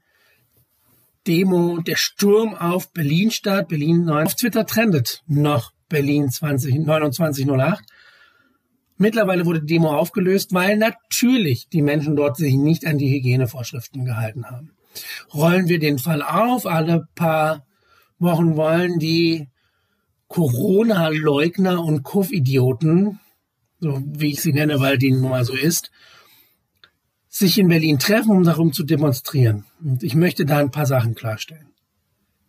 Demo, 1.27 1.79
der 1.79 1.97
Sturm 1.97 2.55
auf 2.55 2.91
Berlin 2.93 3.31
statt. 3.31 3.67
Berlin 3.67 4.05
9 4.05 4.25
auf 4.25 4.35
Twitter 4.35 4.65
trendet 4.65 5.21
noch 5.27 5.71
Berlin 5.87 6.29
20, 6.29 6.85
2908. 6.85 7.83
Mittlerweile 8.97 9.45
wurde 9.45 9.61
die 9.61 9.73
Demo 9.73 9.95
aufgelöst, 9.95 10.53
weil 10.53 10.77
natürlich 10.77 11.67
die 11.69 11.81
Menschen 11.81 12.15
dort 12.15 12.37
sich 12.37 12.55
nicht 12.55 12.85
an 12.85 12.97
die 12.97 13.11
Hygienevorschriften 13.11 14.05
gehalten 14.05 14.45
haben. 14.45 14.71
Rollen 15.33 15.67
wir 15.67 15.79
den 15.79 15.99
Fall 15.99 16.21
auf, 16.21 16.65
alle 16.65 17.07
paar 17.15 17.65
Wochen 18.21 18.55
wollen 18.55 18.99
die 18.99 19.49
Corona-Leugner 20.27 21.83
und 21.83 22.03
Kuff-Idioten, 22.03 23.19
so 23.79 24.01
wie 24.05 24.31
ich 24.31 24.41
sie 24.41 24.53
nenne, 24.53 24.79
weil 24.79 24.97
die 24.97 25.11
nun 25.11 25.29
mal 25.29 25.43
so 25.43 25.53
ist, 25.53 25.91
sich 27.27 27.57
in 27.57 27.67
Berlin 27.67 27.99
treffen, 27.99 28.31
um 28.31 28.43
darum 28.43 28.73
zu 28.73 28.83
demonstrieren. 28.83 29.65
Und 29.83 30.03
ich 30.03 30.15
möchte 30.15 30.45
da 30.45 30.57
ein 30.57 30.71
paar 30.71 30.85
Sachen 30.85 31.15
klarstellen. 31.15 31.67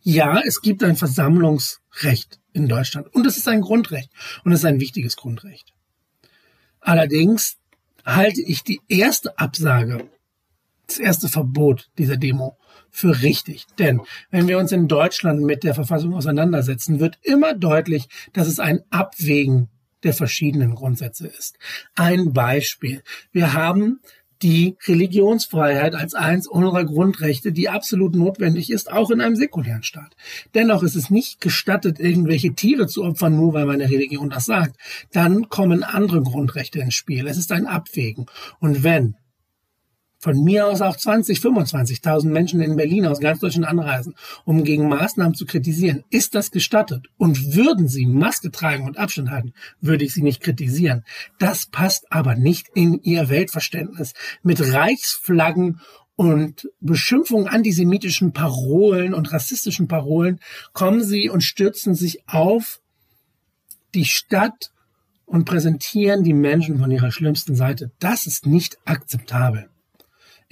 Ja, 0.02 0.40
es 0.44 0.60
gibt 0.60 0.82
ein 0.82 0.96
Versammlungsrecht 0.96 2.40
in 2.52 2.68
Deutschland. 2.68 3.12
Und 3.14 3.26
es 3.26 3.36
ist 3.36 3.48
ein 3.48 3.60
Grundrecht. 3.60 4.10
Und 4.44 4.52
es 4.52 4.60
ist 4.60 4.64
ein 4.64 4.80
wichtiges 4.80 5.16
Grundrecht. 5.16 5.72
Allerdings 6.80 7.56
halte 8.04 8.42
ich 8.42 8.64
die 8.64 8.80
erste 8.88 9.38
Absage, 9.38 10.10
das 10.86 10.98
erste 10.98 11.28
Verbot 11.28 11.90
dieser 11.98 12.16
Demo 12.16 12.58
für 12.92 13.22
richtig. 13.22 13.66
Denn 13.78 14.02
wenn 14.30 14.46
wir 14.46 14.58
uns 14.58 14.70
in 14.70 14.86
Deutschland 14.86 15.40
mit 15.40 15.64
der 15.64 15.74
Verfassung 15.74 16.14
auseinandersetzen, 16.14 17.00
wird 17.00 17.18
immer 17.22 17.54
deutlich, 17.54 18.08
dass 18.32 18.46
es 18.46 18.60
ein 18.60 18.80
Abwägen 18.90 19.68
der 20.04 20.12
verschiedenen 20.12 20.74
Grundsätze 20.74 21.26
ist. 21.26 21.58
Ein 21.94 22.32
Beispiel. 22.32 23.02
Wir 23.32 23.54
haben 23.54 24.00
die 24.42 24.76
Religionsfreiheit 24.86 25.94
als 25.94 26.14
eins 26.14 26.48
unserer 26.48 26.84
Grundrechte, 26.84 27.52
die 27.52 27.68
absolut 27.68 28.14
notwendig 28.14 28.70
ist, 28.70 28.90
auch 28.90 29.10
in 29.10 29.20
einem 29.20 29.36
säkulären 29.36 29.84
Staat. 29.84 30.16
Dennoch 30.54 30.82
ist 30.82 30.96
es 30.96 31.10
nicht 31.10 31.40
gestattet, 31.40 32.00
irgendwelche 32.00 32.52
Tiere 32.52 32.88
zu 32.88 33.04
opfern, 33.04 33.36
nur 33.36 33.54
weil 33.54 33.66
meine 33.66 33.88
Religion 33.88 34.30
das 34.30 34.46
sagt. 34.46 34.76
Dann 35.12 35.48
kommen 35.48 35.84
andere 35.84 36.22
Grundrechte 36.22 36.80
ins 36.80 36.94
Spiel. 36.94 37.28
Es 37.28 37.36
ist 37.36 37.52
ein 37.52 37.66
Abwägen. 37.66 38.26
Und 38.58 38.82
wenn 38.82 39.14
von 40.22 40.40
mir 40.40 40.68
aus 40.68 40.80
auch 40.80 40.96
20, 40.96 41.40
25.000 41.40 42.28
Menschen 42.28 42.60
in 42.60 42.76
Berlin 42.76 43.06
aus 43.06 43.18
ganz 43.18 43.40
Deutschland 43.40 43.66
anreisen, 43.66 44.14
um 44.44 44.62
gegen 44.62 44.88
Maßnahmen 44.88 45.34
zu 45.34 45.46
kritisieren. 45.46 46.04
Ist 46.10 46.36
das 46.36 46.52
gestattet? 46.52 47.08
Und 47.18 47.56
würden 47.56 47.88
sie 47.88 48.06
Maske 48.06 48.52
tragen 48.52 48.84
und 48.84 48.98
Abstand 48.98 49.30
halten, 49.30 49.52
würde 49.80 50.04
ich 50.04 50.14
sie 50.14 50.22
nicht 50.22 50.40
kritisieren. 50.40 51.04
Das 51.40 51.66
passt 51.66 52.06
aber 52.10 52.36
nicht 52.36 52.68
in 52.74 53.02
ihr 53.02 53.28
Weltverständnis. 53.30 54.14
Mit 54.44 54.60
Reichsflaggen 54.72 55.80
und 56.14 56.68
Beschimpfungen 56.80 57.48
antisemitischen 57.48 58.32
Parolen 58.32 59.14
und 59.14 59.32
rassistischen 59.32 59.88
Parolen 59.88 60.38
kommen 60.72 61.02
sie 61.02 61.30
und 61.30 61.42
stürzen 61.42 61.96
sich 61.96 62.20
auf 62.28 62.80
die 63.92 64.04
Stadt 64.04 64.70
und 65.26 65.46
präsentieren 65.46 66.22
die 66.22 66.34
Menschen 66.34 66.78
von 66.78 66.92
ihrer 66.92 67.10
schlimmsten 67.10 67.56
Seite. 67.56 67.90
Das 67.98 68.26
ist 68.26 68.46
nicht 68.46 68.78
akzeptabel. 68.84 69.71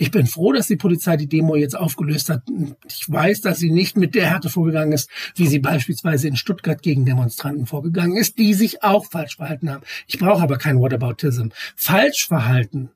Ich 0.00 0.10
bin 0.10 0.26
froh, 0.26 0.52
dass 0.52 0.66
die 0.66 0.76
Polizei 0.76 1.18
die 1.18 1.28
Demo 1.28 1.56
jetzt 1.56 1.76
aufgelöst 1.76 2.30
hat. 2.30 2.44
Ich 2.88 3.04
weiß, 3.10 3.42
dass 3.42 3.58
sie 3.58 3.70
nicht 3.70 3.98
mit 3.98 4.14
der 4.14 4.30
Härte 4.30 4.48
vorgegangen 4.48 4.92
ist, 4.92 5.10
wie 5.34 5.46
sie 5.46 5.58
beispielsweise 5.58 6.26
in 6.26 6.36
Stuttgart 6.36 6.80
gegen 6.80 7.04
Demonstranten 7.04 7.66
vorgegangen 7.66 8.16
ist, 8.16 8.38
die 8.38 8.54
sich 8.54 8.82
auch 8.82 9.04
falsch 9.04 9.36
verhalten 9.36 9.68
haben. 9.68 9.84
Ich 10.06 10.18
brauche 10.18 10.42
aber 10.42 10.56
kein 10.56 10.80
Whataboutism. 10.80 11.48
Falschverhalten 11.76 12.88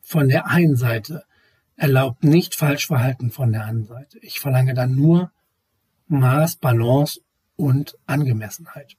von 0.00 0.30
der 0.30 0.46
einen 0.46 0.76
Seite 0.76 1.24
erlaubt 1.76 2.24
nicht 2.24 2.54
Falschverhalten 2.54 3.30
von 3.30 3.52
der 3.52 3.66
anderen 3.66 3.86
Seite. 3.86 4.18
Ich 4.22 4.40
verlange 4.40 4.72
dann 4.72 4.94
nur 4.94 5.30
Maß, 6.08 6.56
Balance 6.56 7.20
und 7.56 7.98
Angemessenheit. 8.06 8.96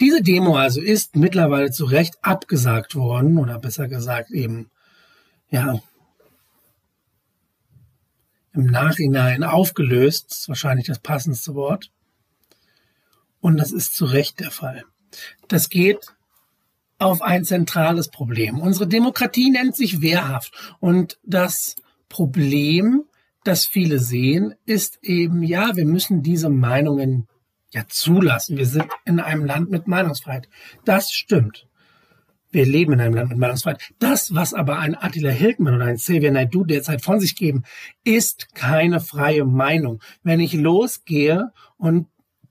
Diese 0.00 0.22
Demo 0.22 0.56
also 0.56 0.80
ist 0.80 1.16
mittlerweile 1.16 1.70
zu 1.70 1.84
Recht 1.84 2.14
abgesagt 2.22 2.94
worden 2.94 3.36
oder 3.36 3.58
besser 3.58 3.88
gesagt 3.88 4.30
eben 4.30 4.70
ja, 5.50 5.80
im 8.52 8.66
Nachhinein 8.66 9.44
aufgelöst, 9.44 10.32
ist 10.32 10.48
wahrscheinlich 10.48 10.86
das 10.86 10.98
passendste 10.98 11.54
Wort. 11.54 11.90
Und 13.40 13.56
das 13.56 13.70
ist 13.70 13.94
zu 13.94 14.04
Recht 14.04 14.40
der 14.40 14.50
Fall. 14.50 14.84
Das 15.46 15.68
geht 15.68 16.14
auf 16.98 17.22
ein 17.22 17.44
zentrales 17.44 18.08
Problem. 18.08 18.58
Unsere 18.58 18.88
Demokratie 18.88 19.50
nennt 19.50 19.76
sich 19.76 20.00
wehrhaft. 20.00 20.52
Und 20.80 21.18
das 21.22 21.76
Problem, 22.08 23.04
das 23.44 23.66
viele 23.66 24.00
sehen, 24.00 24.54
ist 24.66 24.98
eben, 25.02 25.42
ja, 25.42 25.76
wir 25.76 25.86
müssen 25.86 26.22
diese 26.22 26.50
Meinungen 26.50 27.28
ja 27.72 27.86
zulassen. 27.86 28.56
Wir 28.56 28.66
sind 28.66 28.88
in 29.04 29.20
einem 29.20 29.44
Land 29.44 29.70
mit 29.70 29.86
Meinungsfreiheit. 29.86 30.48
Das 30.84 31.12
stimmt. 31.12 31.67
Wir 32.50 32.64
leben 32.64 32.94
in 32.94 33.00
einem 33.00 33.14
Land 33.14 33.30
mit 33.30 33.38
Meinungsfreiheit. 33.38 33.82
Das, 33.98 34.34
was 34.34 34.54
aber 34.54 34.78
ein 34.78 34.94
Attila 34.94 35.30
Hildmann 35.30 35.74
oder 35.74 35.84
ein 35.84 35.96
Xavier 35.96 36.30
Naidoo 36.30 36.64
derzeit 36.64 37.02
von 37.02 37.20
sich 37.20 37.36
geben, 37.36 37.64
ist 38.04 38.54
keine 38.54 39.00
freie 39.00 39.44
Meinung. 39.44 40.00
Wenn 40.22 40.40
ich 40.40 40.54
losgehe 40.54 41.52
und 41.76 42.06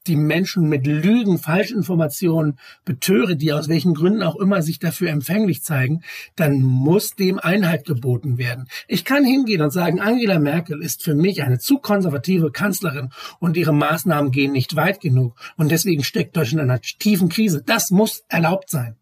die 0.07 0.15
Menschen 0.15 0.69
mit 0.69 0.87
Lügen, 0.87 1.37
Falschinformationen 1.37 2.57
betöre, 2.85 3.35
die 3.35 3.53
aus 3.53 3.67
welchen 3.67 3.93
Gründen 3.93 4.23
auch 4.23 4.37
immer 4.37 4.61
sich 4.61 4.79
dafür 4.79 5.09
empfänglich 5.09 5.63
zeigen, 5.63 6.01
dann 6.35 6.61
muss 6.61 7.15
dem 7.15 7.39
Einhalt 7.39 7.85
geboten 7.85 8.37
werden. 8.37 8.67
Ich 8.87 9.03
kann 9.03 9.25
hingehen 9.25 9.61
und 9.61 9.71
sagen, 9.71 9.99
Angela 9.99 10.39
Merkel 10.39 10.81
ist 10.81 11.03
für 11.03 11.15
mich 11.15 11.43
eine 11.43 11.59
zu 11.59 11.79
konservative 11.79 12.51
Kanzlerin 12.51 13.09
und 13.39 13.57
ihre 13.57 13.73
Maßnahmen 13.73 14.31
gehen 14.31 14.51
nicht 14.51 14.75
weit 14.75 15.01
genug 15.01 15.35
und 15.57 15.71
deswegen 15.71 16.03
steckt 16.03 16.37
Deutschland 16.37 16.63
in 16.63 16.69
einer 16.69 16.81
tiefen 16.81 17.29
Krise. 17.29 17.61
Das 17.65 17.91
muss 17.91 18.23
erlaubt 18.29 18.69
sein 18.69 18.95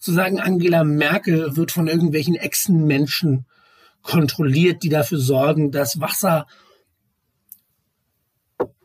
zu 0.00 0.12
sagen, 0.12 0.40
Angela 0.40 0.82
Merkel 0.82 1.56
wird 1.56 1.70
von 1.70 1.86
irgendwelchen 1.86 2.34
Echsenmenschen 2.34 3.46
kontrolliert, 4.02 4.82
die 4.82 4.88
dafür 4.88 5.18
sorgen, 5.18 5.70
dass 5.70 6.00
Wasser 6.00 6.46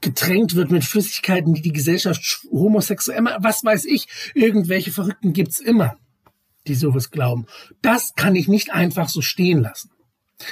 getränkt 0.01 0.55
wird 0.55 0.71
mit 0.71 0.83
Flüssigkeiten, 0.83 1.53
die 1.53 1.61
die 1.61 1.71
Gesellschaft 1.71 2.41
homosexuell, 2.51 3.23
was 3.39 3.63
weiß 3.63 3.85
ich, 3.85 4.07
irgendwelche 4.35 4.91
Verrückten 4.91 5.33
gibt's 5.33 5.59
immer, 5.59 5.97
die 6.67 6.75
sowas 6.75 7.11
glauben. 7.11 7.47
Das 7.81 8.13
kann 8.15 8.35
ich 8.35 8.47
nicht 8.47 8.71
einfach 8.71 9.09
so 9.09 9.21
stehen 9.21 9.61
lassen. 9.61 9.89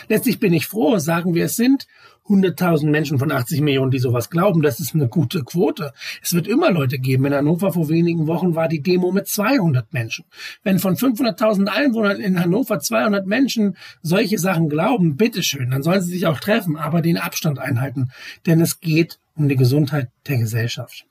Letztlich 0.07 0.39
bin 0.39 0.53
ich 0.53 0.67
froh, 0.67 0.97
sagen 0.97 1.33
wir, 1.33 1.45
es 1.45 1.55
sind 1.55 1.87
100.000 2.27 2.89
Menschen 2.89 3.19
von 3.19 3.31
80 3.31 3.61
Millionen, 3.61 3.91
die 3.91 3.99
sowas 3.99 4.29
glauben. 4.29 4.61
Das 4.61 4.79
ist 4.79 4.95
eine 4.95 5.09
gute 5.09 5.43
Quote. 5.43 5.91
Es 6.21 6.33
wird 6.33 6.47
immer 6.47 6.71
Leute 6.71 6.97
geben. 6.97 7.25
In 7.25 7.33
Hannover 7.33 7.73
vor 7.73 7.89
wenigen 7.89 8.27
Wochen 8.27 8.55
war 8.55 8.69
die 8.69 8.81
Demo 8.81 9.11
mit 9.11 9.27
200 9.27 9.91
Menschen. 9.91 10.25
Wenn 10.63 10.79
von 10.79 10.95
500.000 10.95 11.67
Einwohnern 11.67 12.21
in 12.21 12.39
Hannover 12.39 12.79
200 12.79 13.27
Menschen 13.27 13.75
solche 14.01 14.37
Sachen 14.37 14.69
glauben, 14.69 15.17
bitteschön, 15.17 15.71
dann 15.71 15.83
sollen 15.83 16.01
sie 16.01 16.11
sich 16.11 16.27
auch 16.27 16.39
treffen, 16.39 16.77
aber 16.77 17.01
den 17.01 17.17
Abstand 17.17 17.59
einhalten. 17.59 18.11
Denn 18.45 18.61
es 18.61 18.79
geht 18.79 19.19
um 19.35 19.49
die 19.49 19.57
Gesundheit 19.57 20.09
der 20.27 20.37
Gesellschaft. 20.37 21.05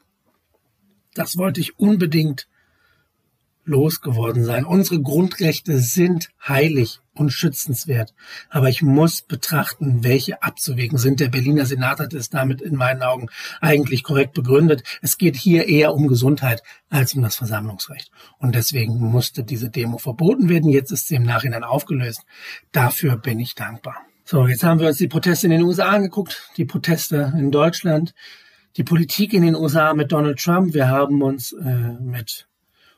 Das 1.15 1.37
wollte 1.37 1.61
ich 1.61 1.79
unbedingt 1.79 2.49
losgeworden 3.65 4.45
sein. 4.45 4.65
Unsere 4.65 5.01
Grundrechte 5.01 5.79
sind 5.79 6.31
heilig 6.47 7.01
und 7.15 7.31
schützenswert. 7.31 8.15
Aber 8.49 8.69
ich 8.69 8.83
muss 8.83 9.23
betrachten, 9.23 10.03
welche 10.03 10.43
abzuwägen 10.43 10.99
sind. 10.99 11.21
Der 11.21 11.29
Berliner 11.29 11.67
Senat 11.67 12.01
hat 12.01 12.15
es 12.15 12.31
damit 12.31 12.61
in 12.61 12.77
meinen 12.77 13.03
Augen 13.03 13.29
eigentlich 13.61 14.03
korrekt 14.03 14.35
begründet. 14.35 14.83
Es 15.03 15.19
geht 15.19 15.37
hier 15.37 15.69
eher 15.69 15.95
um 15.95 16.09
Gesundheit 16.09 16.63
als 16.89 17.15
um 17.15 17.23
das 17.23 17.37
Versammlungsrecht. 17.37 18.11
Und 18.39 18.55
deswegen 18.55 18.99
musste 18.99 19.45
diese 19.45 19.71
Demo 19.71 19.99
verboten 19.99 20.49
werden. 20.49 20.71
Jetzt 20.71 20.91
ist 20.91 21.09
sie 21.09 21.17
im 21.17 21.25
Nachhinein 21.25 21.65
aufgelöst. 21.65 22.23
Dafür 22.73 23.17
bin 23.17 23.39
ich 23.39 23.55
dankbar. 23.55 23.97
So, 24.25 24.47
jetzt 24.47 24.65
haben 24.65 24.81
wir 24.81 24.89
uns 24.89 24.99
die 24.99 25.09
Proteste 25.09 25.47
in 25.47 25.53
den 25.53 25.63
USA 25.63 25.89
angeguckt, 25.89 26.51
die 26.57 26.65
Proteste 26.65 27.33
in 27.37 27.51
Deutschland, 27.51 28.15
die 28.77 28.85
Politik 28.85 29.35
in 29.35 29.43
den 29.43 29.57
USA 29.57 29.95
mit 29.95 30.13
Donald 30.13 30.39
Trump. 30.39 30.75
Wir 30.75 30.89
haben 30.89 31.23
uns 31.23 31.53
äh, 31.53 31.65
mit 32.01 32.47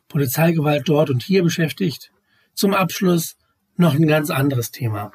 Polizeigewalt 0.09 0.89
dort 0.89 1.11
und 1.11 1.23
hier 1.23 1.43
beschäftigt. 1.43 2.13
Zum 2.55 2.75
Abschluss 2.75 3.37
noch 3.77 3.95
ein 3.95 4.07
ganz 4.07 4.31
anderes 4.31 4.71
Thema. 4.71 5.13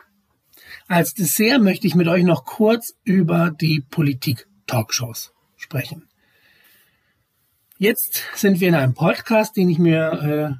Als 0.87 1.13
Dessert 1.13 1.61
möchte 1.61 1.87
ich 1.87 1.95
mit 1.95 2.07
euch 2.07 2.23
noch 2.23 2.45
kurz 2.45 2.93
über 3.03 3.51
die 3.51 3.81
Politik-Talkshows 3.89 5.33
sprechen. 5.55 6.07
Jetzt 7.77 8.23
sind 8.35 8.59
wir 8.59 8.67
in 8.67 8.75
einem 8.75 8.93
Podcast, 8.93 9.55
den 9.55 9.69
ich 9.69 9.79
mir 9.79 10.59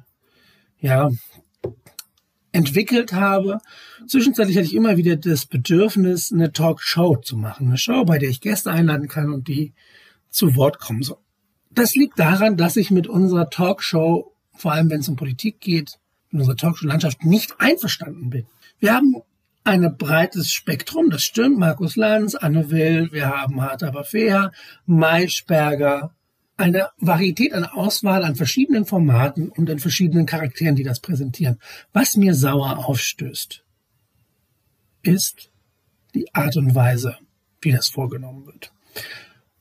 äh, 0.80 0.86
ja 0.86 1.10
entwickelt 2.52 3.12
habe. 3.12 3.58
Zwischenzeitlich 4.06 4.56
hatte 4.56 4.66
ich 4.66 4.74
immer 4.74 4.96
wieder 4.96 5.16
das 5.16 5.46
Bedürfnis, 5.46 6.32
eine 6.32 6.52
Talkshow 6.52 7.16
zu 7.16 7.36
machen. 7.36 7.68
Eine 7.68 7.78
Show, 7.78 8.04
bei 8.04 8.18
der 8.18 8.30
ich 8.30 8.40
Gäste 8.40 8.70
einladen 8.70 9.08
kann 9.08 9.32
und 9.32 9.48
die 9.48 9.74
zu 10.30 10.56
Wort 10.56 10.78
kommen 10.78 11.02
sollen. 11.02 11.20
Das 11.72 11.94
liegt 11.94 12.18
daran, 12.18 12.56
dass 12.56 12.76
ich 12.76 12.90
mit 12.90 13.06
unserer 13.06 13.48
Talkshow, 13.48 14.32
vor 14.54 14.72
allem 14.72 14.90
wenn 14.90 15.00
es 15.00 15.08
um 15.08 15.16
Politik 15.16 15.60
geht, 15.60 15.98
in 16.30 16.40
unserer 16.40 16.56
Talkshow-Landschaft 16.56 17.24
nicht 17.24 17.54
einverstanden 17.58 18.30
bin. 18.30 18.46
Wir 18.78 18.94
haben 18.94 19.16
ein 19.64 19.96
breites 19.96 20.52
Spektrum, 20.52 21.10
das 21.10 21.22
stimmt. 21.22 21.58
Markus 21.58 21.96
Lanz, 21.96 22.34
Anne 22.34 22.70
Will, 22.70 23.12
wir 23.12 23.28
haben 23.28 23.60
Hart 23.60 23.82
aber 23.82 24.04
fair, 24.04 24.52
Maischberger, 24.86 26.14
eine 26.56 26.88
Varietät, 26.98 27.52
eine 27.52 27.72
Auswahl 27.74 28.24
an 28.24 28.36
verschiedenen 28.36 28.84
Formaten 28.84 29.48
und 29.48 29.70
an 29.70 29.78
verschiedenen 29.78 30.26
Charakteren, 30.26 30.76
die 30.76 30.82
das 30.82 31.00
präsentieren. 31.00 31.58
Was 31.92 32.16
mir 32.16 32.34
sauer 32.34 32.86
aufstößt, 32.86 33.64
ist 35.02 35.50
die 36.14 36.34
Art 36.34 36.56
und 36.56 36.74
Weise, 36.74 37.16
wie 37.62 37.72
das 37.72 37.88
vorgenommen 37.88 38.46
wird. 38.46 38.72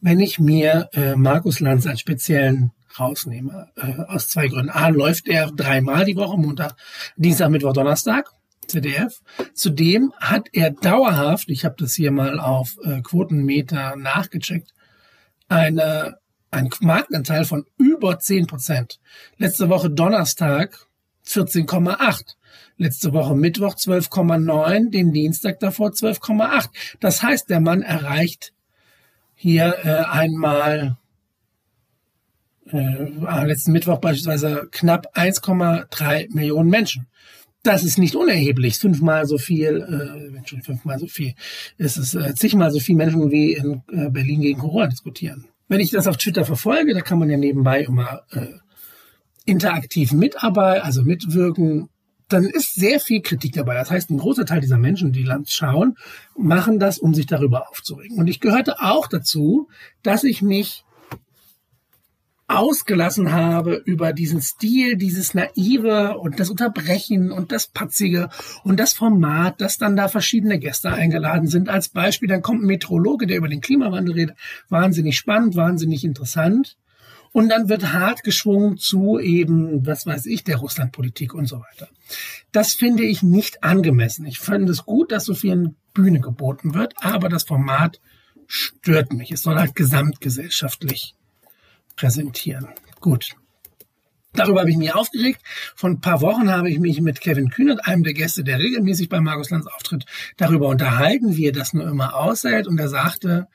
Wenn 0.01 0.19
ich 0.19 0.39
mir 0.39 0.89
äh, 0.93 1.15
Markus 1.15 1.59
Lanz 1.59 1.85
als 1.85 1.99
speziellen 1.99 2.71
rausnehme, 2.97 3.69
äh, 3.75 4.01
aus 4.07 4.27
zwei 4.29 4.47
Gründen. 4.47 4.69
A, 4.69 4.87
läuft 4.89 5.27
er 5.27 5.51
dreimal 5.51 6.05
die 6.05 6.15
Woche, 6.15 6.37
Montag, 6.37 6.75
Dienstag, 7.17 7.49
Mittwoch, 7.49 7.73
Donnerstag, 7.73 8.31
ZDF. 8.67 9.21
Zudem 9.53 10.13
hat 10.19 10.47
er 10.53 10.71
dauerhaft, 10.71 11.49
ich 11.49 11.65
habe 11.65 11.75
das 11.77 11.93
hier 11.93 12.11
mal 12.11 12.39
auf 12.39 12.77
äh, 12.83 13.01
Quotenmeter 13.01 13.95
nachgecheckt, 13.95 14.73
eine 15.47 16.17
ein 16.51 16.69
Marktanteil 16.79 17.45
von 17.45 17.65
über 17.77 18.17
10 18.17 18.47
Prozent. 18.47 18.99
Letzte 19.37 19.69
Woche 19.69 19.91
Donnerstag 19.91 20.87
14,8. 21.27 22.35
Letzte 22.77 23.13
Woche 23.13 23.35
Mittwoch 23.35 23.75
12,9, 23.75 24.89
den 24.89 25.11
Dienstag 25.11 25.59
davor 25.59 25.89
12,8. 25.89 26.69
Das 26.99 27.21
heißt, 27.21 27.49
der 27.51 27.59
Mann 27.59 27.83
erreicht 27.83 28.53
hier 29.41 29.73
äh, 29.85 30.03
einmal 30.11 30.97
äh, 32.69 33.45
letzten 33.45 33.71
Mittwoch 33.71 33.99
beispielsweise 33.99 34.67
knapp 34.69 35.15
1,3 35.17 36.35
Millionen 36.35 36.69
Menschen. 36.69 37.07
Das 37.63 37.85
ist 37.85 37.97
nicht 37.97 38.15
unerheblich, 38.15 38.77
fünfmal 38.77 39.25
so 39.25 39.37
viel, 39.37 39.77
äh, 39.77 40.47
schon 40.47 40.61
fünfmal 40.61 40.99
so 40.99 41.07
viel, 41.07 41.35
ist 41.77 41.95
es 41.95 42.15
äh, 42.15 42.35
zigmal 42.35 42.69
so 42.71 42.79
viel 42.79 42.97
Menschen 42.97 43.31
wie 43.31 43.53
in 43.53 43.81
äh, 43.89 44.09
Berlin 44.09 44.41
gegen 44.41 44.59
Corona 44.59 44.87
diskutieren. 44.87 45.45
Wenn 45.69 45.79
ich 45.79 45.91
das 45.91 46.07
auf 46.07 46.17
Twitter 46.17 46.43
verfolge, 46.43 46.93
da 46.93 46.99
kann 46.99 47.19
man 47.19 47.29
ja 47.29 47.37
nebenbei 47.37 47.83
immer 47.83 48.23
äh, 48.31 48.47
interaktiv 49.45 50.11
mitarbeiten, 50.11 50.85
also 50.85 51.03
mitwirken, 51.03 51.87
dann 52.29 52.45
ist 52.45 52.75
sehr 52.75 52.99
viel 52.99 53.21
Kritik 53.21 53.53
dabei. 53.53 53.73
Das 53.73 53.91
heißt, 53.91 54.09
ein 54.09 54.17
großer 54.17 54.45
Teil 54.45 54.61
dieser 54.61 54.77
Menschen, 54.77 55.11
die 55.11 55.23
Land 55.23 55.49
schauen, 55.49 55.97
machen 56.37 56.79
das, 56.79 56.99
um 56.99 57.13
sich 57.13 57.25
darüber 57.25 57.69
aufzuregen. 57.69 58.17
Und 58.17 58.27
ich 58.27 58.39
gehörte 58.39 58.79
auch 58.81 59.07
dazu, 59.07 59.67
dass 60.03 60.23
ich 60.23 60.41
mich 60.41 60.85
ausgelassen 62.49 63.31
habe 63.31 63.75
über 63.75 64.11
diesen 64.11 64.41
Stil, 64.41 64.97
dieses 64.97 65.35
Naive 65.35 66.17
und 66.17 66.39
das 66.39 66.49
Unterbrechen 66.49 67.31
und 67.31 67.51
das 67.51 67.67
Patzige 67.67 68.29
und 68.63 68.79
das 68.79 68.93
Format, 68.93 69.61
dass 69.61 69.77
dann 69.77 69.95
da 69.95 70.07
verschiedene 70.07 70.57
Gäste 70.57 70.91
eingeladen 70.91 71.47
sind. 71.47 71.69
Als 71.69 71.89
Beispiel, 71.89 72.27
dann 72.27 72.41
kommt 72.41 72.63
ein 72.63 72.67
Meteorologe, 72.67 73.27
der 73.27 73.37
über 73.37 73.49
den 73.49 73.61
Klimawandel 73.61 74.15
redet. 74.15 74.35
Wahnsinnig 74.67 75.15
spannend, 75.15 75.55
wahnsinnig 75.55 76.03
interessant. 76.03 76.75
Und 77.31 77.49
dann 77.49 77.69
wird 77.69 77.93
hart 77.93 78.23
geschwungen 78.23 78.77
zu 78.77 79.19
eben, 79.19 79.85
was 79.85 80.05
weiß 80.05 80.25
ich, 80.25 80.43
der 80.43 80.57
Russlandpolitik 80.57 81.33
und 81.33 81.45
so 81.45 81.59
weiter. 81.59 81.87
Das 82.51 82.73
finde 82.73 83.03
ich 83.03 83.21
nicht 83.21 83.63
angemessen. 83.63 84.25
Ich 84.25 84.39
finde 84.39 84.71
es 84.71 84.85
gut, 84.85 85.11
dass 85.11 85.25
so 85.25 85.35
viel 85.35 85.75
Bühne 85.93 86.19
geboten 86.19 86.73
wird, 86.73 86.93
aber 86.97 87.29
das 87.29 87.43
Format 87.43 87.99
stört 88.47 89.13
mich. 89.13 89.31
Es 89.31 89.43
soll 89.43 89.57
halt 89.57 89.75
gesamtgesellschaftlich 89.75 91.15
präsentieren. 91.95 92.67
Gut. 92.99 93.35
Darüber 94.33 94.61
habe 94.61 94.69
ich 94.71 94.77
mich 94.77 94.93
aufgeregt. 94.93 95.41
Vor 95.75 95.89
ein 95.89 96.01
paar 96.01 96.21
Wochen 96.21 96.51
habe 96.51 96.69
ich 96.69 96.79
mich 96.79 97.01
mit 97.01 97.19
Kevin 97.19 97.49
Kühnert, 97.49 97.85
einem 97.85 98.03
der 98.03 98.13
Gäste, 98.13 98.43
der 98.43 98.59
regelmäßig 98.59 99.09
bei 99.09 99.19
Markus 99.19 99.49
Lanz 99.49 99.65
auftritt, 99.67 100.05
darüber 100.37 100.67
unterhalten, 100.67 101.35
wie 101.35 101.47
er 101.47 101.51
das 101.51 101.73
nur 101.73 101.87
immer 101.87 102.15
aushält. 102.15 102.67
Und 102.67 102.79
er 102.79 102.89
sagte, 102.89 103.47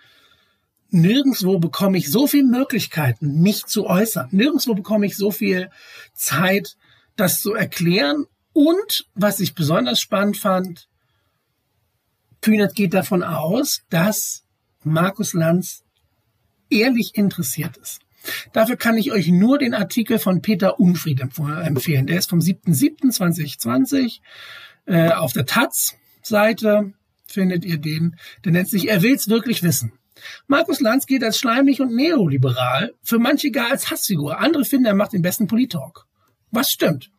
nirgendswo 0.94 1.58
bekomme 1.58 1.98
ich 1.98 2.10
so 2.10 2.26
viele 2.26 2.46
Möglichkeiten, 2.46 3.40
mich 3.42 3.66
zu 3.66 3.86
äußern. 3.86 4.28
Nirgendswo 4.30 4.74
bekomme 4.74 5.06
ich 5.06 5.16
so 5.16 5.30
viel 5.30 5.70
Zeit, 6.14 6.76
das 7.16 7.40
zu 7.40 7.54
erklären. 7.54 8.26
Und 8.52 9.06
was 9.14 9.40
ich 9.40 9.54
besonders 9.54 10.00
spannend 10.00 10.36
fand, 10.36 10.88
Kühnert 12.40 12.74
geht 12.74 12.94
davon 12.94 13.22
aus, 13.22 13.82
dass 13.90 14.44
Markus 14.82 15.32
Lanz 15.32 15.82
ehrlich 16.70 17.14
interessiert 17.14 17.76
ist. 17.76 18.00
Dafür 18.52 18.76
kann 18.76 18.96
ich 18.96 19.12
euch 19.12 19.28
nur 19.28 19.58
den 19.58 19.74
Artikel 19.74 20.18
von 20.18 20.42
Peter 20.42 20.80
Unfried 20.80 21.20
empfehlen. 21.20 22.06
Der 22.06 22.18
ist 22.18 22.30
vom 22.30 22.38
7.7.2020 22.38 24.20
äh, 24.86 25.10
auf 25.10 25.32
der 25.32 25.46
Taz-Seite 25.46 26.92
findet 27.26 27.64
ihr 27.64 27.78
den. 27.78 28.16
Der 28.44 28.52
nennt 28.52 28.68
sich 28.68 28.88
Er 28.88 29.02
will's 29.02 29.28
wirklich 29.28 29.62
wissen. 29.62 29.92
Markus 30.46 30.80
Lanz 30.80 31.06
geht 31.06 31.22
als 31.22 31.38
schleimig 31.38 31.80
und 31.80 31.94
neoliberal, 31.94 32.94
für 33.02 33.18
manche 33.18 33.50
gar 33.50 33.70
als 33.70 33.90
Hassfigur. 33.90 34.38
Andere 34.38 34.64
finden, 34.64 34.86
er 34.86 34.94
macht 34.94 35.12
den 35.12 35.22
besten 35.22 35.46
Politalk. 35.46 36.06
Was 36.50 36.70
stimmt? 36.70 37.10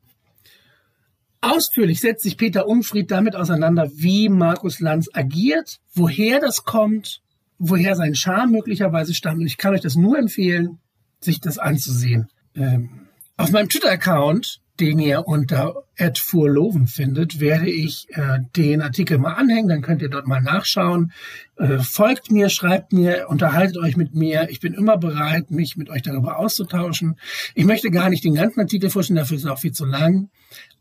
Ausführlich 1.42 2.00
setzt 2.00 2.24
sich 2.24 2.38
Peter 2.38 2.68
Unfried 2.68 3.12
damit 3.12 3.36
auseinander, 3.36 3.92
wie 3.94 4.30
Markus 4.30 4.80
Lanz 4.80 5.10
agiert, 5.14 5.80
woher 5.94 6.40
das 6.40 6.64
kommt, 6.64 7.22
woher 7.60 7.96
sein 7.96 8.16
Charme 8.16 8.52
möglicherweise 8.52 9.14
stammt. 9.14 9.42
Und 9.42 9.46
ich 9.46 9.58
kann 9.58 9.74
euch 9.74 9.82
das 9.82 9.96
nur 9.96 10.18
empfehlen 10.18 10.80
sich 11.26 11.42
das 11.42 11.58
anzusehen. 11.58 12.30
Ähm, 12.56 13.08
auf 13.36 13.52
meinem 13.52 13.68
Twitter-Account, 13.68 14.62
den 14.80 15.00
ihr 15.00 15.28
unter 15.28 15.84
@furloven 16.16 16.88
findet, 16.88 17.40
werde 17.40 17.70
ich 17.70 18.08
äh, 18.10 18.40
den 18.56 18.82
Artikel 18.82 19.18
mal 19.18 19.34
anhängen. 19.34 19.70
Dann 19.70 19.82
könnt 19.82 20.02
ihr 20.02 20.10
dort 20.10 20.28
mal 20.28 20.42
nachschauen. 20.42 21.12
Äh, 21.58 21.80
folgt 21.80 22.32
mir, 22.32 22.50
schreibt 22.50 22.92
mir, 22.92 23.28
unterhaltet 23.30 23.78
euch 23.78 23.96
mit 23.96 24.14
mir. 24.14 24.50
Ich 24.50 24.60
bin 24.60 24.74
immer 24.74 24.98
bereit, 24.98 25.52
mich 25.52 25.78
mit 25.78 25.90
euch 25.90 26.02
darüber 26.02 26.38
auszutauschen. 26.38 27.18
Ich 27.54 27.66
möchte 27.66 27.92
gar 27.92 28.10
nicht 28.10 28.24
den 28.24 28.36
ganzen 28.36 28.60
Artikel 28.60 28.90
vorstellen, 28.90 29.18
dafür 29.18 29.38
ist 29.38 29.46
es 29.46 29.50
auch 29.50 29.60
viel 29.60 29.72
zu 29.72 29.86
lang. 29.86 30.30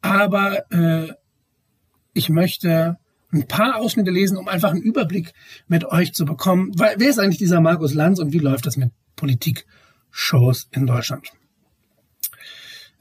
Aber 0.01 0.71
äh, 0.73 1.13
ich 2.13 2.29
möchte 2.29 2.99
ein 3.33 3.47
paar 3.47 3.77
Ausschnitte 3.77 4.11
lesen, 4.11 4.37
um 4.37 4.49
einfach 4.49 4.71
einen 4.71 4.83
Überblick 4.83 5.33
mit 5.67 5.85
euch 5.85 6.15
zu 6.15 6.25
bekommen. 6.25 6.73
Weil, 6.77 6.97
wer 6.99 7.11
ist 7.11 7.19
eigentlich 7.19 7.39
dieser 7.39 7.61
Markus 7.61 7.95
Lanz 7.95 8.19
und 8.19 8.33
wie 8.33 8.39
läuft 8.39 8.67
das 8.67 8.77
mit 8.77 8.91
Politik 9.17 9.67
Shows 10.11 10.69
in 10.71 10.87
Deutschland. 10.87 11.33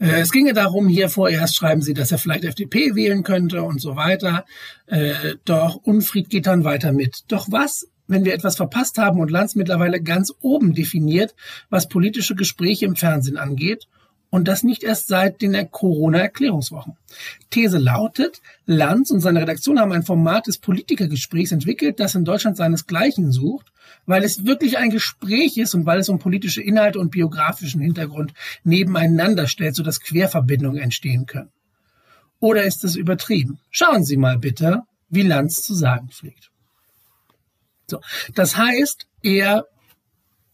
Äh, 0.03 0.19
es 0.19 0.31
ginge 0.31 0.53
darum, 0.53 0.89
hier 0.89 1.07
vorerst 1.07 1.55
schreiben 1.55 1.81
sie, 1.81 1.93
dass 1.93 2.11
er 2.11 2.17
vielleicht 2.17 2.43
FDP 2.43 2.93
wählen 2.93 3.23
könnte 3.23 3.63
und 3.63 3.79
so 3.79 3.95
weiter. 3.95 4.45
Äh, 4.85 5.35
doch 5.45 5.75
Unfried 5.75 6.29
geht 6.29 6.45
dann 6.45 6.65
weiter 6.65 6.91
mit. 6.91 7.23
Doch 7.29 7.47
was, 7.49 7.87
wenn 8.07 8.25
wir 8.25 8.33
etwas 8.33 8.57
verpasst 8.57 8.97
haben 8.97 9.21
und 9.21 9.31
Lanz 9.31 9.55
mittlerweile 9.55 10.01
ganz 10.01 10.33
oben 10.41 10.73
definiert, 10.73 11.35
was 11.69 11.87
politische 11.87 12.35
Gespräche 12.35 12.85
im 12.85 12.97
Fernsehen 12.97 13.37
angeht 13.37 13.87
und 14.33 14.47
das 14.47 14.63
nicht 14.63 14.81
erst 14.81 15.09
seit 15.09 15.43
den 15.43 15.69
Corona-Erklärungswochen. 15.69 16.97
These 17.51 17.77
lautet, 17.77 18.41
Lanz 18.65 19.11
und 19.11 19.19
seine 19.19 19.41
Redaktion 19.41 19.79
haben 19.79 19.91
ein 19.91 20.01
Format 20.01 20.47
des 20.47 20.57
Politikergesprächs 20.57 21.51
entwickelt, 21.51 21.99
das 21.99 22.15
in 22.15 22.25
Deutschland 22.25 22.57
seinesgleichen 22.57 23.31
sucht, 23.31 23.71
weil 24.07 24.23
es 24.23 24.43
wirklich 24.43 24.79
ein 24.79 24.89
Gespräch 24.89 25.57
ist 25.57 25.75
und 25.75 25.85
weil 25.85 25.99
es 25.99 26.09
um 26.09 26.17
politische 26.17 26.63
Inhalte 26.63 26.97
und 26.97 27.11
biografischen 27.11 27.79
Hintergrund 27.79 28.33
nebeneinander 28.63 29.45
stellt, 29.45 29.75
sodass 29.75 30.01
Querverbindungen 30.01 30.81
entstehen 30.81 31.27
können. 31.27 31.51
Oder 32.39 32.63
ist 32.63 32.83
es 32.83 32.95
übertrieben? 32.95 33.59
Schauen 33.69 34.03
Sie 34.03 34.17
mal 34.17 34.39
bitte, 34.39 34.81
wie 35.09 35.21
Lanz 35.21 35.61
zu 35.61 35.75
sagen 35.75 36.09
pflegt. 36.09 36.49
So, 37.85 38.01
das 38.33 38.57
heißt, 38.57 39.05
er 39.21 39.67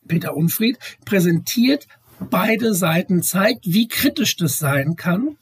Peter 0.10 0.36
Unfried 0.36 0.78
präsentiert 1.06 1.88
beide 2.20 2.74
Seiten 2.74 3.24
zeigt, 3.24 3.66
wie 3.66 3.88
kritisch 3.88 4.36
das 4.36 4.60
sein 4.60 4.96
kann 4.96 5.38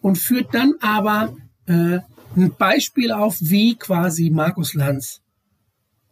und 0.00 0.16
führt 0.16 0.54
dann 0.54 0.74
aber 0.80 1.34
äh, 1.66 1.98
ein 2.36 2.54
Beispiel 2.56 3.12
auf, 3.12 3.36
wie 3.40 3.76
quasi 3.76 4.30
Markus 4.30 4.74
Lanz 4.74 5.20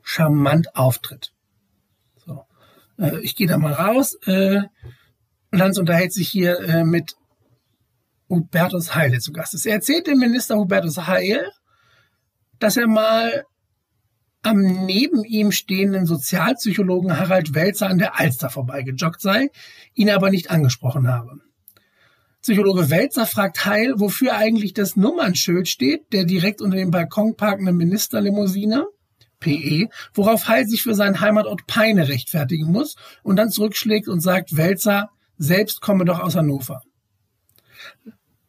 charmant 0.03 0.75
auftritt. 0.75 1.33
So. 2.25 2.45
Äh, 2.99 3.21
ich 3.21 3.37
gehe 3.37 3.47
da 3.47 3.59
mal 3.59 3.73
raus. 3.73 4.15
Äh, 4.27 4.63
Lanz 5.51 5.79
unterhält 5.79 6.13
sich 6.13 6.29
hier 6.29 6.61
äh, 6.61 6.85
mit 6.85 7.15
Hubertus 8.29 8.95
Heil, 8.95 9.19
zu 9.21 9.33
Gast 9.33 9.55
ist. 9.55 9.67
Er 9.67 9.75
erzählt 9.75 10.07
dem 10.07 10.19
Minister 10.19 10.57
Hubertus 10.57 11.07
Heil, 11.07 11.51
dass 12.59 12.77
er 12.77 12.87
mal 12.87 13.45
am 14.43 14.61
neben 14.87 15.25
ihm 15.25 15.53
stehenden 15.53 16.07
Sozialpsychologen 16.07 17.19
Harald 17.19 17.55
Welzer 17.55 17.89
an 17.89 17.99
der 17.99 18.19
Alster 18.19 18.51
vorbeigejoggt 18.51 19.21
sei, 19.21 19.51
ihn 19.95 20.11
aber 20.11 20.31
nicht 20.31 20.51
angesprochen 20.51 21.09
habe. 21.09 21.41
Psychologe 22.43 22.89
Welzer 22.89 23.27
fragt 23.27 23.67
Heil, 23.67 23.95
wofür 23.97 24.37
eigentlich 24.37 24.73
das 24.73 24.97
Nummernschild 24.97 25.69
steht, 25.69 26.13
der 26.13 26.25
direkt 26.25 26.63
unter 26.63 26.77
dem 26.77 26.91
Balkon 26.91 27.37
parkenden 27.37 27.77
Ministerlimousine, 27.77 28.87
PE, 29.41 29.89
worauf 30.15 30.49
Heil 30.49 30.67
sich 30.67 30.83
für 30.83 30.95
seinen 30.95 31.21
Heimatort 31.21 31.67
Peine 31.67 32.09
rechtfertigen 32.09 32.71
muss 32.71 32.97
und 33.23 33.37
dann 33.37 33.51
zurückschlägt 33.51 34.09
und 34.09 34.21
sagt, 34.21 34.57
Welzer 34.57 35.11
selbst 35.37 35.81
komme 35.81 36.05
doch 36.05 36.21
aus 36.21 36.37
Hannover. 36.37 36.83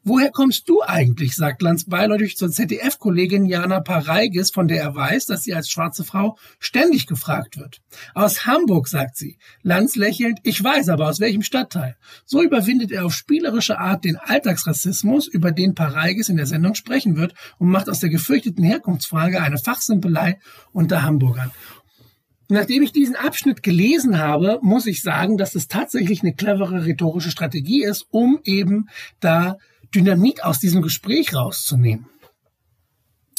Woher 0.09 0.31
kommst 0.31 0.67
du 0.67 0.81
eigentlich? 0.81 1.35
sagt 1.35 1.61
Lanz 1.61 1.85
beiläufig 1.85 2.35
zur 2.35 2.49
ZDF-Kollegin 2.49 3.45
Jana 3.45 3.79
Pareigis, 3.79 4.49
von 4.49 4.67
der 4.67 4.81
er 4.81 4.95
weiß, 4.95 5.27
dass 5.27 5.43
sie 5.43 5.53
als 5.53 5.69
schwarze 5.69 6.03
Frau 6.03 6.35
ständig 6.57 7.05
gefragt 7.05 7.59
wird. 7.59 7.79
Aus 8.15 8.47
Hamburg, 8.47 8.87
sagt 8.87 9.17
sie. 9.17 9.37
Lanz 9.61 9.95
lächelnd, 9.95 10.39
ich 10.41 10.63
weiß 10.63 10.89
aber 10.89 11.09
aus 11.09 11.19
welchem 11.19 11.43
Stadtteil. 11.43 11.95
So 12.25 12.41
überwindet 12.41 12.91
er 12.91 13.05
auf 13.05 13.13
spielerische 13.13 13.77
Art 13.77 14.03
den 14.03 14.17
Alltagsrassismus, 14.17 15.27
über 15.27 15.51
den 15.51 15.75
Pareigis 15.75 16.29
in 16.29 16.37
der 16.37 16.47
Sendung 16.47 16.73
sprechen 16.73 17.15
wird 17.15 17.35
und 17.59 17.69
macht 17.69 17.87
aus 17.87 17.99
der 17.99 18.09
gefürchteten 18.09 18.63
Herkunftsfrage 18.63 19.43
eine 19.43 19.59
Fachsimpelei 19.59 20.39
unter 20.71 21.03
Hamburgern. 21.03 21.51
Nachdem 22.51 22.81
ich 22.81 22.91
diesen 22.91 23.15
Abschnitt 23.15 23.61
gelesen 23.61 24.17
habe, 24.17 24.57
muss 24.63 24.87
ich 24.87 25.03
sagen, 25.03 25.37
dass 25.37 25.53
es 25.53 25.67
tatsächlich 25.67 26.23
eine 26.23 26.33
clevere 26.33 26.83
rhetorische 26.83 27.29
Strategie 27.29 27.83
ist, 27.83 28.07
um 28.09 28.39
eben 28.43 28.87
da 29.19 29.57
Dynamit 29.93 30.43
aus 30.43 30.59
diesem 30.59 30.81
Gespräch 30.81 31.33
rauszunehmen. 31.33 32.07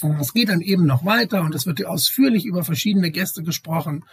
Und 0.03 0.19
es 0.21 0.33
geht 0.33 0.49
dann 0.49 0.61
eben 0.61 0.87
noch 0.87 1.05
weiter 1.05 1.43
und 1.43 1.55
es 1.55 1.67
wird 1.67 1.85
ausführlich 1.85 2.45
über 2.45 2.65
verschiedene 2.65 3.11
Gäste 3.11 3.43
gesprochen, 3.43 4.05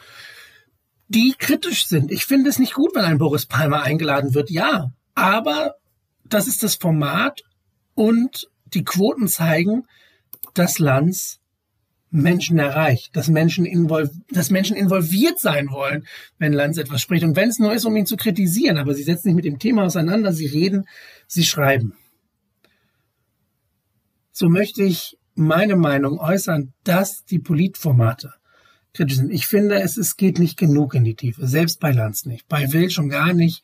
die 1.08 1.34
kritisch 1.38 1.88
sind. 1.88 2.12
Ich 2.12 2.26
finde 2.26 2.50
es 2.50 2.60
nicht 2.60 2.74
gut, 2.74 2.94
wenn 2.94 3.06
ein 3.06 3.18
Boris 3.18 3.46
Palmer 3.46 3.84
eingeladen 3.84 4.34
wird, 4.34 4.50
ja. 4.50 4.92
Aber 5.16 5.76
das 6.26 6.48
ist 6.48 6.64
das 6.64 6.76
Format 6.76 7.42
und 7.96 8.50
die 8.66 8.84
Quoten 8.84 9.28
zeigen, 9.28 9.86
dass 10.54 10.80
Lanz 10.80 11.40
Menschen 12.10 12.58
erreicht, 12.58 13.16
dass 13.16 13.28
Menschen, 13.28 13.66
involv 13.66 14.10
dass 14.30 14.50
Menschen 14.50 14.76
involviert 14.76 15.40
sein 15.40 15.70
wollen, 15.72 16.06
wenn 16.38 16.54
Lanz 16.54 16.78
etwas 16.78 17.02
spricht. 17.02 17.24
Und 17.24 17.36
wenn 17.36 17.50
es 17.50 17.60
nur 17.60 17.74
ist, 17.74 17.86
um 17.86 17.96
ihn 17.96 18.06
zu 18.06 18.18
kritisieren, 18.18 18.78
aber 18.78 18.94
sie 18.94 19.04
setzen 19.04 19.30
sich 19.30 19.36
mit 19.36 19.46
dem 19.46 19.60
Thema 19.60 19.84
auseinander, 19.84 20.34
sie 20.34 20.48
reden, 20.48 20.86
sie 21.28 21.44
schreiben 21.44 21.94
so 24.38 24.50
möchte 24.50 24.84
ich 24.84 25.18
meine 25.34 25.76
Meinung 25.76 26.20
äußern, 26.20 26.74
dass 26.84 27.26
die 27.26 27.40
Politformate 27.40 28.34
kritisch 28.94 29.18
sind. 29.18 29.32
Ich 29.32 29.48
finde, 29.48 29.82
es, 29.82 29.98
es 29.98 30.16
geht 30.16 30.38
nicht 30.38 30.58
genug 30.58 30.94
in 30.94 31.04
die 31.04 31.16
Tiefe, 31.16 31.48
selbst 31.48 31.80
bei 31.80 31.92
Lanz 31.92 32.26
nicht, 32.26 32.48
bei 32.48 32.72
Will 32.72 32.92
schon 32.92 33.10
gar 33.10 33.34
nicht, 33.34 33.64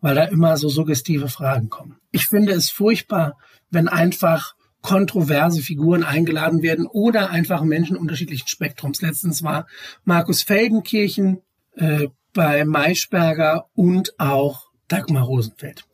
weil 0.00 0.14
da 0.14 0.24
immer 0.24 0.56
so 0.56 0.70
suggestive 0.70 1.28
Fragen 1.28 1.68
kommen. 1.68 1.96
Ich 2.10 2.26
finde 2.26 2.52
es 2.52 2.70
furchtbar, 2.70 3.36
wenn 3.70 3.86
einfach 3.86 4.54
kontroverse 4.80 5.60
Figuren 5.60 6.04
eingeladen 6.04 6.62
werden 6.62 6.86
oder 6.86 7.30
einfach 7.30 7.62
Menschen 7.62 7.96
unterschiedlichen 7.96 8.48
Spektrums. 8.48 9.02
Letztens 9.02 9.42
war 9.42 9.66
Markus 10.04 10.42
Feldenkirchen 10.42 11.42
äh, 11.76 12.08
bei 12.32 12.64
Maischberger 12.64 13.66
und 13.74 14.18
auch 14.18 14.70
Dagmar 14.94 15.24
Rosenfeld. 15.24 15.84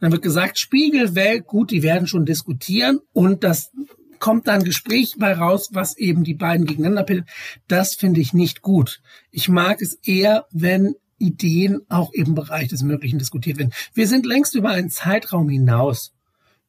Dann 0.00 0.12
wird 0.12 0.22
gesagt, 0.22 0.58
Spiegel, 0.58 1.14
Welt, 1.14 1.46
gut, 1.46 1.70
die 1.70 1.82
werden 1.82 2.06
schon 2.06 2.26
diskutieren 2.26 3.00
und 3.12 3.44
das 3.44 3.70
kommt 4.18 4.48
dann 4.48 4.64
Gespräch 4.64 5.16
bei 5.18 5.32
raus, 5.32 5.70
was 5.72 5.96
eben 5.96 6.24
die 6.24 6.34
beiden 6.34 6.66
gegeneinander 6.66 7.04
bildet. 7.04 7.28
Das 7.68 7.94
finde 7.94 8.20
ich 8.20 8.34
nicht 8.34 8.60
gut. 8.62 9.00
Ich 9.30 9.48
mag 9.48 9.80
es 9.80 9.94
eher, 10.04 10.46
wenn 10.50 10.94
Ideen 11.18 11.80
auch 11.88 12.12
im 12.12 12.34
Bereich 12.34 12.68
des 12.68 12.82
Möglichen 12.82 13.18
diskutiert 13.18 13.58
werden. 13.58 13.72
Wir 13.94 14.06
sind 14.06 14.26
längst 14.26 14.54
über 14.54 14.70
einen 14.70 14.90
Zeitraum 14.90 15.48
hinaus, 15.48 16.12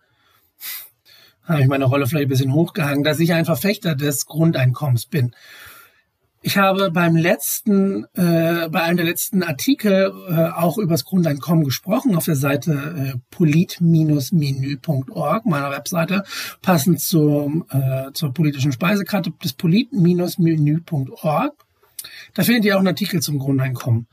habe 1.44 1.62
ich 1.62 1.68
meine 1.68 1.86
Rolle 1.86 2.08
vielleicht 2.08 2.28
ein 2.28 2.30
bisschen 2.30 2.54
hochgehangen, 2.54 3.04
dass 3.04 3.20
ich 3.20 3.34
ein 3.34 3.46
Verfechter 3.46 3.96
des 3.96 4.26
Grundeinkommens 4.26 5.06
bin. 5.06 5.36
Ich 6.44 6.58
habe 6.58 6.90
beim 6.90 7.16
letzten, 7.16 8.06
äh, 8.16 8.68
bei 8.70 8.82
einem 8.82 8.98
der 8.98 9.06
letzten 9.06 9.44
Artikel 9.44 10.12
äh, 10.28 10.50
auch 10.50 10.80
über 10.80 10.94
das 10.94 11.06
Grundeinkommen 11.06 11.64
gesprochen 11.64 12.16
auf 12.16 12.26
der 12.26 12.36
Seite 12.36 12.72
äh, 12.72 13.14
polit-menü.org, 13.30 15.46
meiner 15.46 15.70
Webseite, 15.70 16.24
passend 16.64 17.00
zum, 17.00 17.64
äh, 17.70 18.12
zur 18.14 18.34
politischen 18.34 18.72
Speisekarte 18.72 19.32
des 19.44 19.54
polit-menü.org. 19.54 21.54
Da 22.34 22.44
findet 22.44 22.66
ihr 22.66 22.74
auch 22.74 22.80
einen 22.80 22.88
Artikel 22.88 23.22
zum 23.22 23.38
Grundeinkommen. 23.38 24.08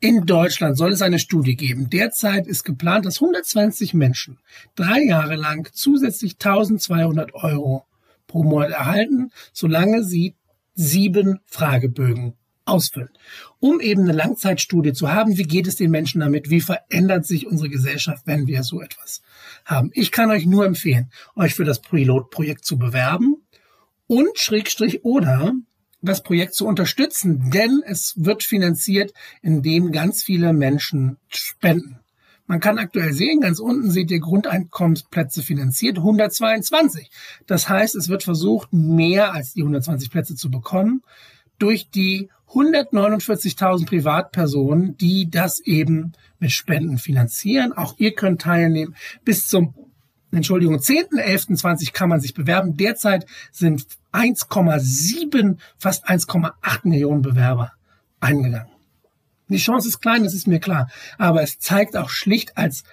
In 0.00 0.26
Deutschland 0.26 0.76
soll 0.76 0.92
es 0.92 1.02
eine 1.02 1.18
Studie 1.18 1.56
geben. 1.56 1.88
Derzeit 1.88 2.46
ist 2.46 2.64
geplant, 2.64 3.06
dass 3.06 3.22
120 3.22 3.94
Menschen 3.94 4.38
drei 4.74 5.02
Jahre 5.02 5.36
lang 5.36 5.68
zusätzlich 5.72 6.34
1200 6.34 7.34
Euro 7.34 7.86
pro 8.26 8.42
Monat 8.42 8.70
erhalten, 8.70 9.30
solange 9.52 10.04
sie 10.04 10.34
sieben 10.74 11.40
Fragebögen 11.46 12.34
ausfüllen, 12.64 13.10
um 13.60 13.80
eben 13.80 14.02
eine 14.02 14.12
Langzeitstudie 14.12 14.92
zu 14.92 15.12
haben, 15.12 15.36
wie 15.36 15.44
geht 15.44 15.66
es 15.66 15.76
den 15.76 15.90
Menschen 15.90 16.20
damit, 16.20 16.50
wie 16.50 16.60
verändert 16.60 17.26
sich 17.26 17.46
unsere 17.46 17.68
Gesellschaft, 17.68 18.26
wenn 18.26 18.46
wir 18.46 18.62
so 18.62 18.80
etwas 18.80 19.22
haben. 19.64 19.90
Ich 19.92 20.10
kann 20.10 20.30
euch 20.30 20.46
nur 20.46 20.64
empfehlen, 20.64 21.10
euch 21.36 21.54
für 21.54 21.64
das 21.64 21.80
Pilotprojekt 21.80 22.64
zu 22.64 22.78
bewerben 22.78 23.36
und 24.06 24.38
Schrägstrich 24.38 25.04
oder 25.04 25.52
das 26.04 26.22
Projekt 26.22 26.54
zu 26.54 26.66
unterstützen, 26.66 27.50
denn 27.50 27.82
es 27.84 28.14
wird 28.16 28.42
finanziert, 28.42 29.12
indem 29.42 29.92
ganz 29.92 30.22
viele 30.22 30.52
Menschen 30.52 31.16
spenden. 31.28 32.00
Man 32.46 32.60
kann 32.60 32.78
aktuell 32.78 33.14
sehen, 33.14 33.40
ganz 33.40 33.58
unten 33.58 33.90
seht 33.90 34.10
ihr 34.10 34.20
Grundeinkommensplätze 34.20 35.42
finanziert, 35.42 35.96
122. 35.96 37.10
Das 37.46 37.68
heißt, 37.68 37.94
es 37.94 38.08
wird 38.08 38.22
versucht, 38.22 38.72
mehr 38.72 39.32
als 39.32 39.54
die 39.54 39.62
120 39.62 40.10
Plätze 40.10 40.34
zu 40.34 40.50
bekommen 40.50 41.02
durch 41.58 41.88
die 41.88 42.28
149.000 42.50 43.86
Privatpersonen, 43.86 44.96
die 44.98 45.30
das 45.30 45.60
eben 45.60 46.12
mit 46.38 46.52
Spenden 46.52 46.98
finanzieren. 46.98 47.72
Auch 47.72 47.94
ihr 47.98 48.14
könnt 48.14 48.42
teilnehmen. 48.42 48.94
Bis 49.24 49.48
zum 49.48 49.74
Entschuldigung, 50.30 50.76
10.11.20 50.76 51.92
kann 51.92 52.08
man 52.08 52.20
sich 52.20 52.34
bewerben. 52.34 52.76
Derzeit 52.76 53.26
sind 53.52 53.86
1,7, 54.14 55.58
fast 55.76 56.08
1,8 56.08 56.52
Millionen 56.84 57.22
Bewerber 57.22 57.72
eingegangen. 58.20 58.70
Die 59.48 59.58
Chance 59.58 59.88
ist 59.88 60.00
klein, 60.00 60.22
das 60.24 60.34
ist 60.34 60.46
mir 60.46 60.60
klar. 60.60 60.88
Aber 61.18 61.42
es 61.42 61.58
zeigt 61.58 61.96
auch 61.96 62.08
schlicht 62.08 62.56
als 62.56 62.84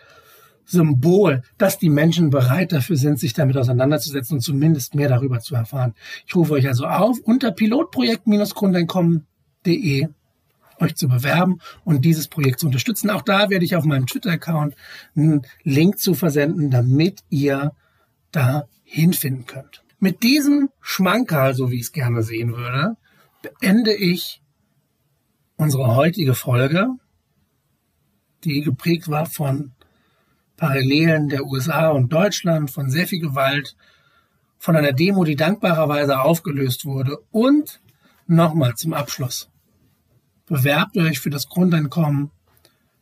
Symbol, 0.66 1.44
dass 1.58 1.80
die 1.80 1.90
Menschen 1.90 2.30
bereit 2.30 2.72
dafür 2.72 2.96
sind, 2.98 3.20
sich 3.20 3.34
damit 3.34 3.58
auseinanderzusetzen 3.58 4.38
und 4.38 4.42
zumindest 4.42 4.94
mehr 4.96 5.10
darüber 5.10 5.40
zu 5.40 5.56
erfahren. 5.56 5.96
Ich 6.28 6.36
rufe 6.36 6.54
euch 6.54 6.68
also 6.68 6.86
auf, 6.86 7.18
unter 7.24 7.52
pilotprojekt-grundeinkommen.de 7.52 10.08
euch 10.80 10.96
zu 10.96 11.08
bewerben 11.08 11.60
und 11.84 12.06
dieses 12.06 12.28
Projekt 12.28 12.60
zu 12.60 12.66
unterstützen. 12.66 13.12
Auch 13.12 13.22
da 13.22 13.50
werde 13.50 13.66
ich 13.66 13.76
auf 13.76 13.86
meinem 13.86 14.08
Twitter-Account 14.08 14.76
einen 15.16 15.44
Link 15.64 16.00
zu 16.00 16.16
versenden, 16.16 16.72
damit 16.72 17.20
ihr 17.30 17.74
da 18.32 18.68
hinfinden 18.84 19.46
könnt. 19.46 19.84
Mit 20.04 20.24
diesem 20.24 20.70
Schmankerl, 20.82 21.54
so 21.54 21.70
wie 21.70 21.76
ich 21.76 21.84
es 21.84 21.92
gerne 21.92 22.24
sehen 22.24 22.58
würde, 22.58 22.98
beende 23.44 23.94
ich 23.94 24.42
unsere 25.58 25.96
heutige 25.96 26.34
Folge, 26.34 26.88
die 28.44 28.62
geprägt 28.62 29.10
war 29.10 29.28
von 29.28 29.74
Parallelen 30.58 31.30
der 31.30 31.46
USA 31.46 31.90
und 31.90 32.12
Deutschland, 32.12 32.72
von 32.72 32.90
sehr 32.90 33.08
viel 33.08 33.20
Gewalt, 33.20 33.76
von 34.58 34.76
einer 34.76 34.92
Demo, 34.92 35.24
die 35.24 35.36
dankbarerweise 35.36 36.20
aufgelöst 36.20 36.84
wurde 36.84 37.20
und 37.30 37.80
nochmal 38.26 38.74
zum 38.74 38.94
Abschluss. 38.94 39.52
Bewerbt 40.48 40.98
euch 40.98 41.20
für 41.20 41.30
das 41.30 41.48
Grundeinkommen, 41.48 42.32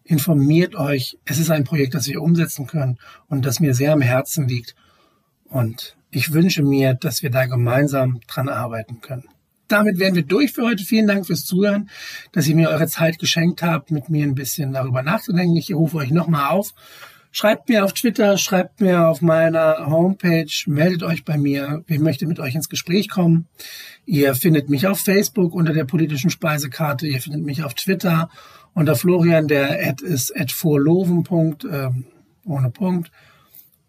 informiert 0.04 0.76
euch. 0.76 1.18
Es 1.24 1.40
ist 1.40 1.50
ein 1.50 1.64
Projekt, 1.64 1.94
das 1.94 2.08
wir 2.08 2.22
umsetzen 2.22 2.68
können 2.68 3.00
und 3.28 3.46
das 3.46 3.62
mir 3.62 3.74
sehr 3.74 3.94
am 3.94 4.02
Herzen 4.02 4.50
liegt. 4.50 4.76
Und 5.46 5.96
ich 6.12 6.34
wünsche 6.34 6.64
mir, 6.64 6.94
dass 6.94 7.24
wir 7.24 7.30
da 7.30 7.46
gemeinsam 7.46 8.20
dran 8.28 8.50
arbeiten 8.50 9.02
können. 9.02 9.26
Damit 9.68 10.00
wären 10.00 10.16
wir 10.16 10.24
durch 10.24 10.52
für 10.52 10.64
heute. 10.64 10.84
Vielen 10.84 11.08
Dank 11.08 11.28
fürs 11.28 11.46
Zuhören, 11.46 11.90
dass 12.32 12.48
ihr 12.48 12.56
mir 12.56 12.70
eure 12.70 12.88
Zeit 12.88 13.20
geschenkt 13.20 13.62
habt, 13.62 13.92
mit 13.92 14.10
mir 14.10 14.26
ein 14.26 14.34
bisschen 14.34 14.74
darüber 14.74 15.04
nachzudenken. 15.04 15.56
Ich 15.56 15.74
rufe 15.74 15.98
euch 15.98 16.10
nochmal 16.10 16.50
auf. 16.50 16.74
Schreibt 17.32 17.70
mir 17.70 17.86
auf 17.86 17.94
Twitter, 17.94 18.40
schreibt 18.40 18.82
mir 18.82 19.08
auf 19.08 19.22
meiner 19.22 19.86
Homepage, 19.86 20.50
meldet 20.66 21.04
euch 21.04 21.24
bei 21.24 21.38
mir. 21.38 21.84
Ich 21.86 22.00
möchte 22.00 22.26
mit 22.26 22.40
euch 22.40 22.56
ins 22.56 22.70
Gespräch 22.70 23.08
kommen. 23.08 23.48
Ihr 24.08 24.34
findet 24.34 24.70
mich 24.70 24.88
auf 24.88 25.00
Facebook 25.00 25.54
unter 25.54 25.74
der 25.74 25.86
politischen 25.86 26.32
Speisekarte. 26.32 27.06
Ihr 27.06 27.22
findet 27.22 27.44
mich 27.44 27.64
auf 27.64 27.76
Twitter 27.76 28.32
unter 28.74 28.96
Florian, 28.96 29.48
der 29.48 29.88
Ad 29.88 30.04
ist 30.04 30.36
at 30.36 30.52
vorloven. 30.52 31.24
Ähm, 31.72 32.06
ohne 32.46 32.72
Punkt 32.72 33.12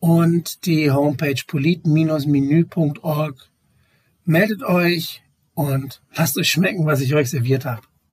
und 0.01 0.67
die 0.67 0.91
Homepage 0.91 1.43
polit-menü.org. 1.47 3.51
Meldet 4.25 4.63
euch 4.63 5.23
und 5.55 6.03
lasst 6.15 6.39
euch 6.39 6.51
schmecken, 6.51 6.87
was 6.87 7.01
ich 7.01 7.15
euch 7.15 7.31
serviert 7.31 7.65
habe. 7.65 7.83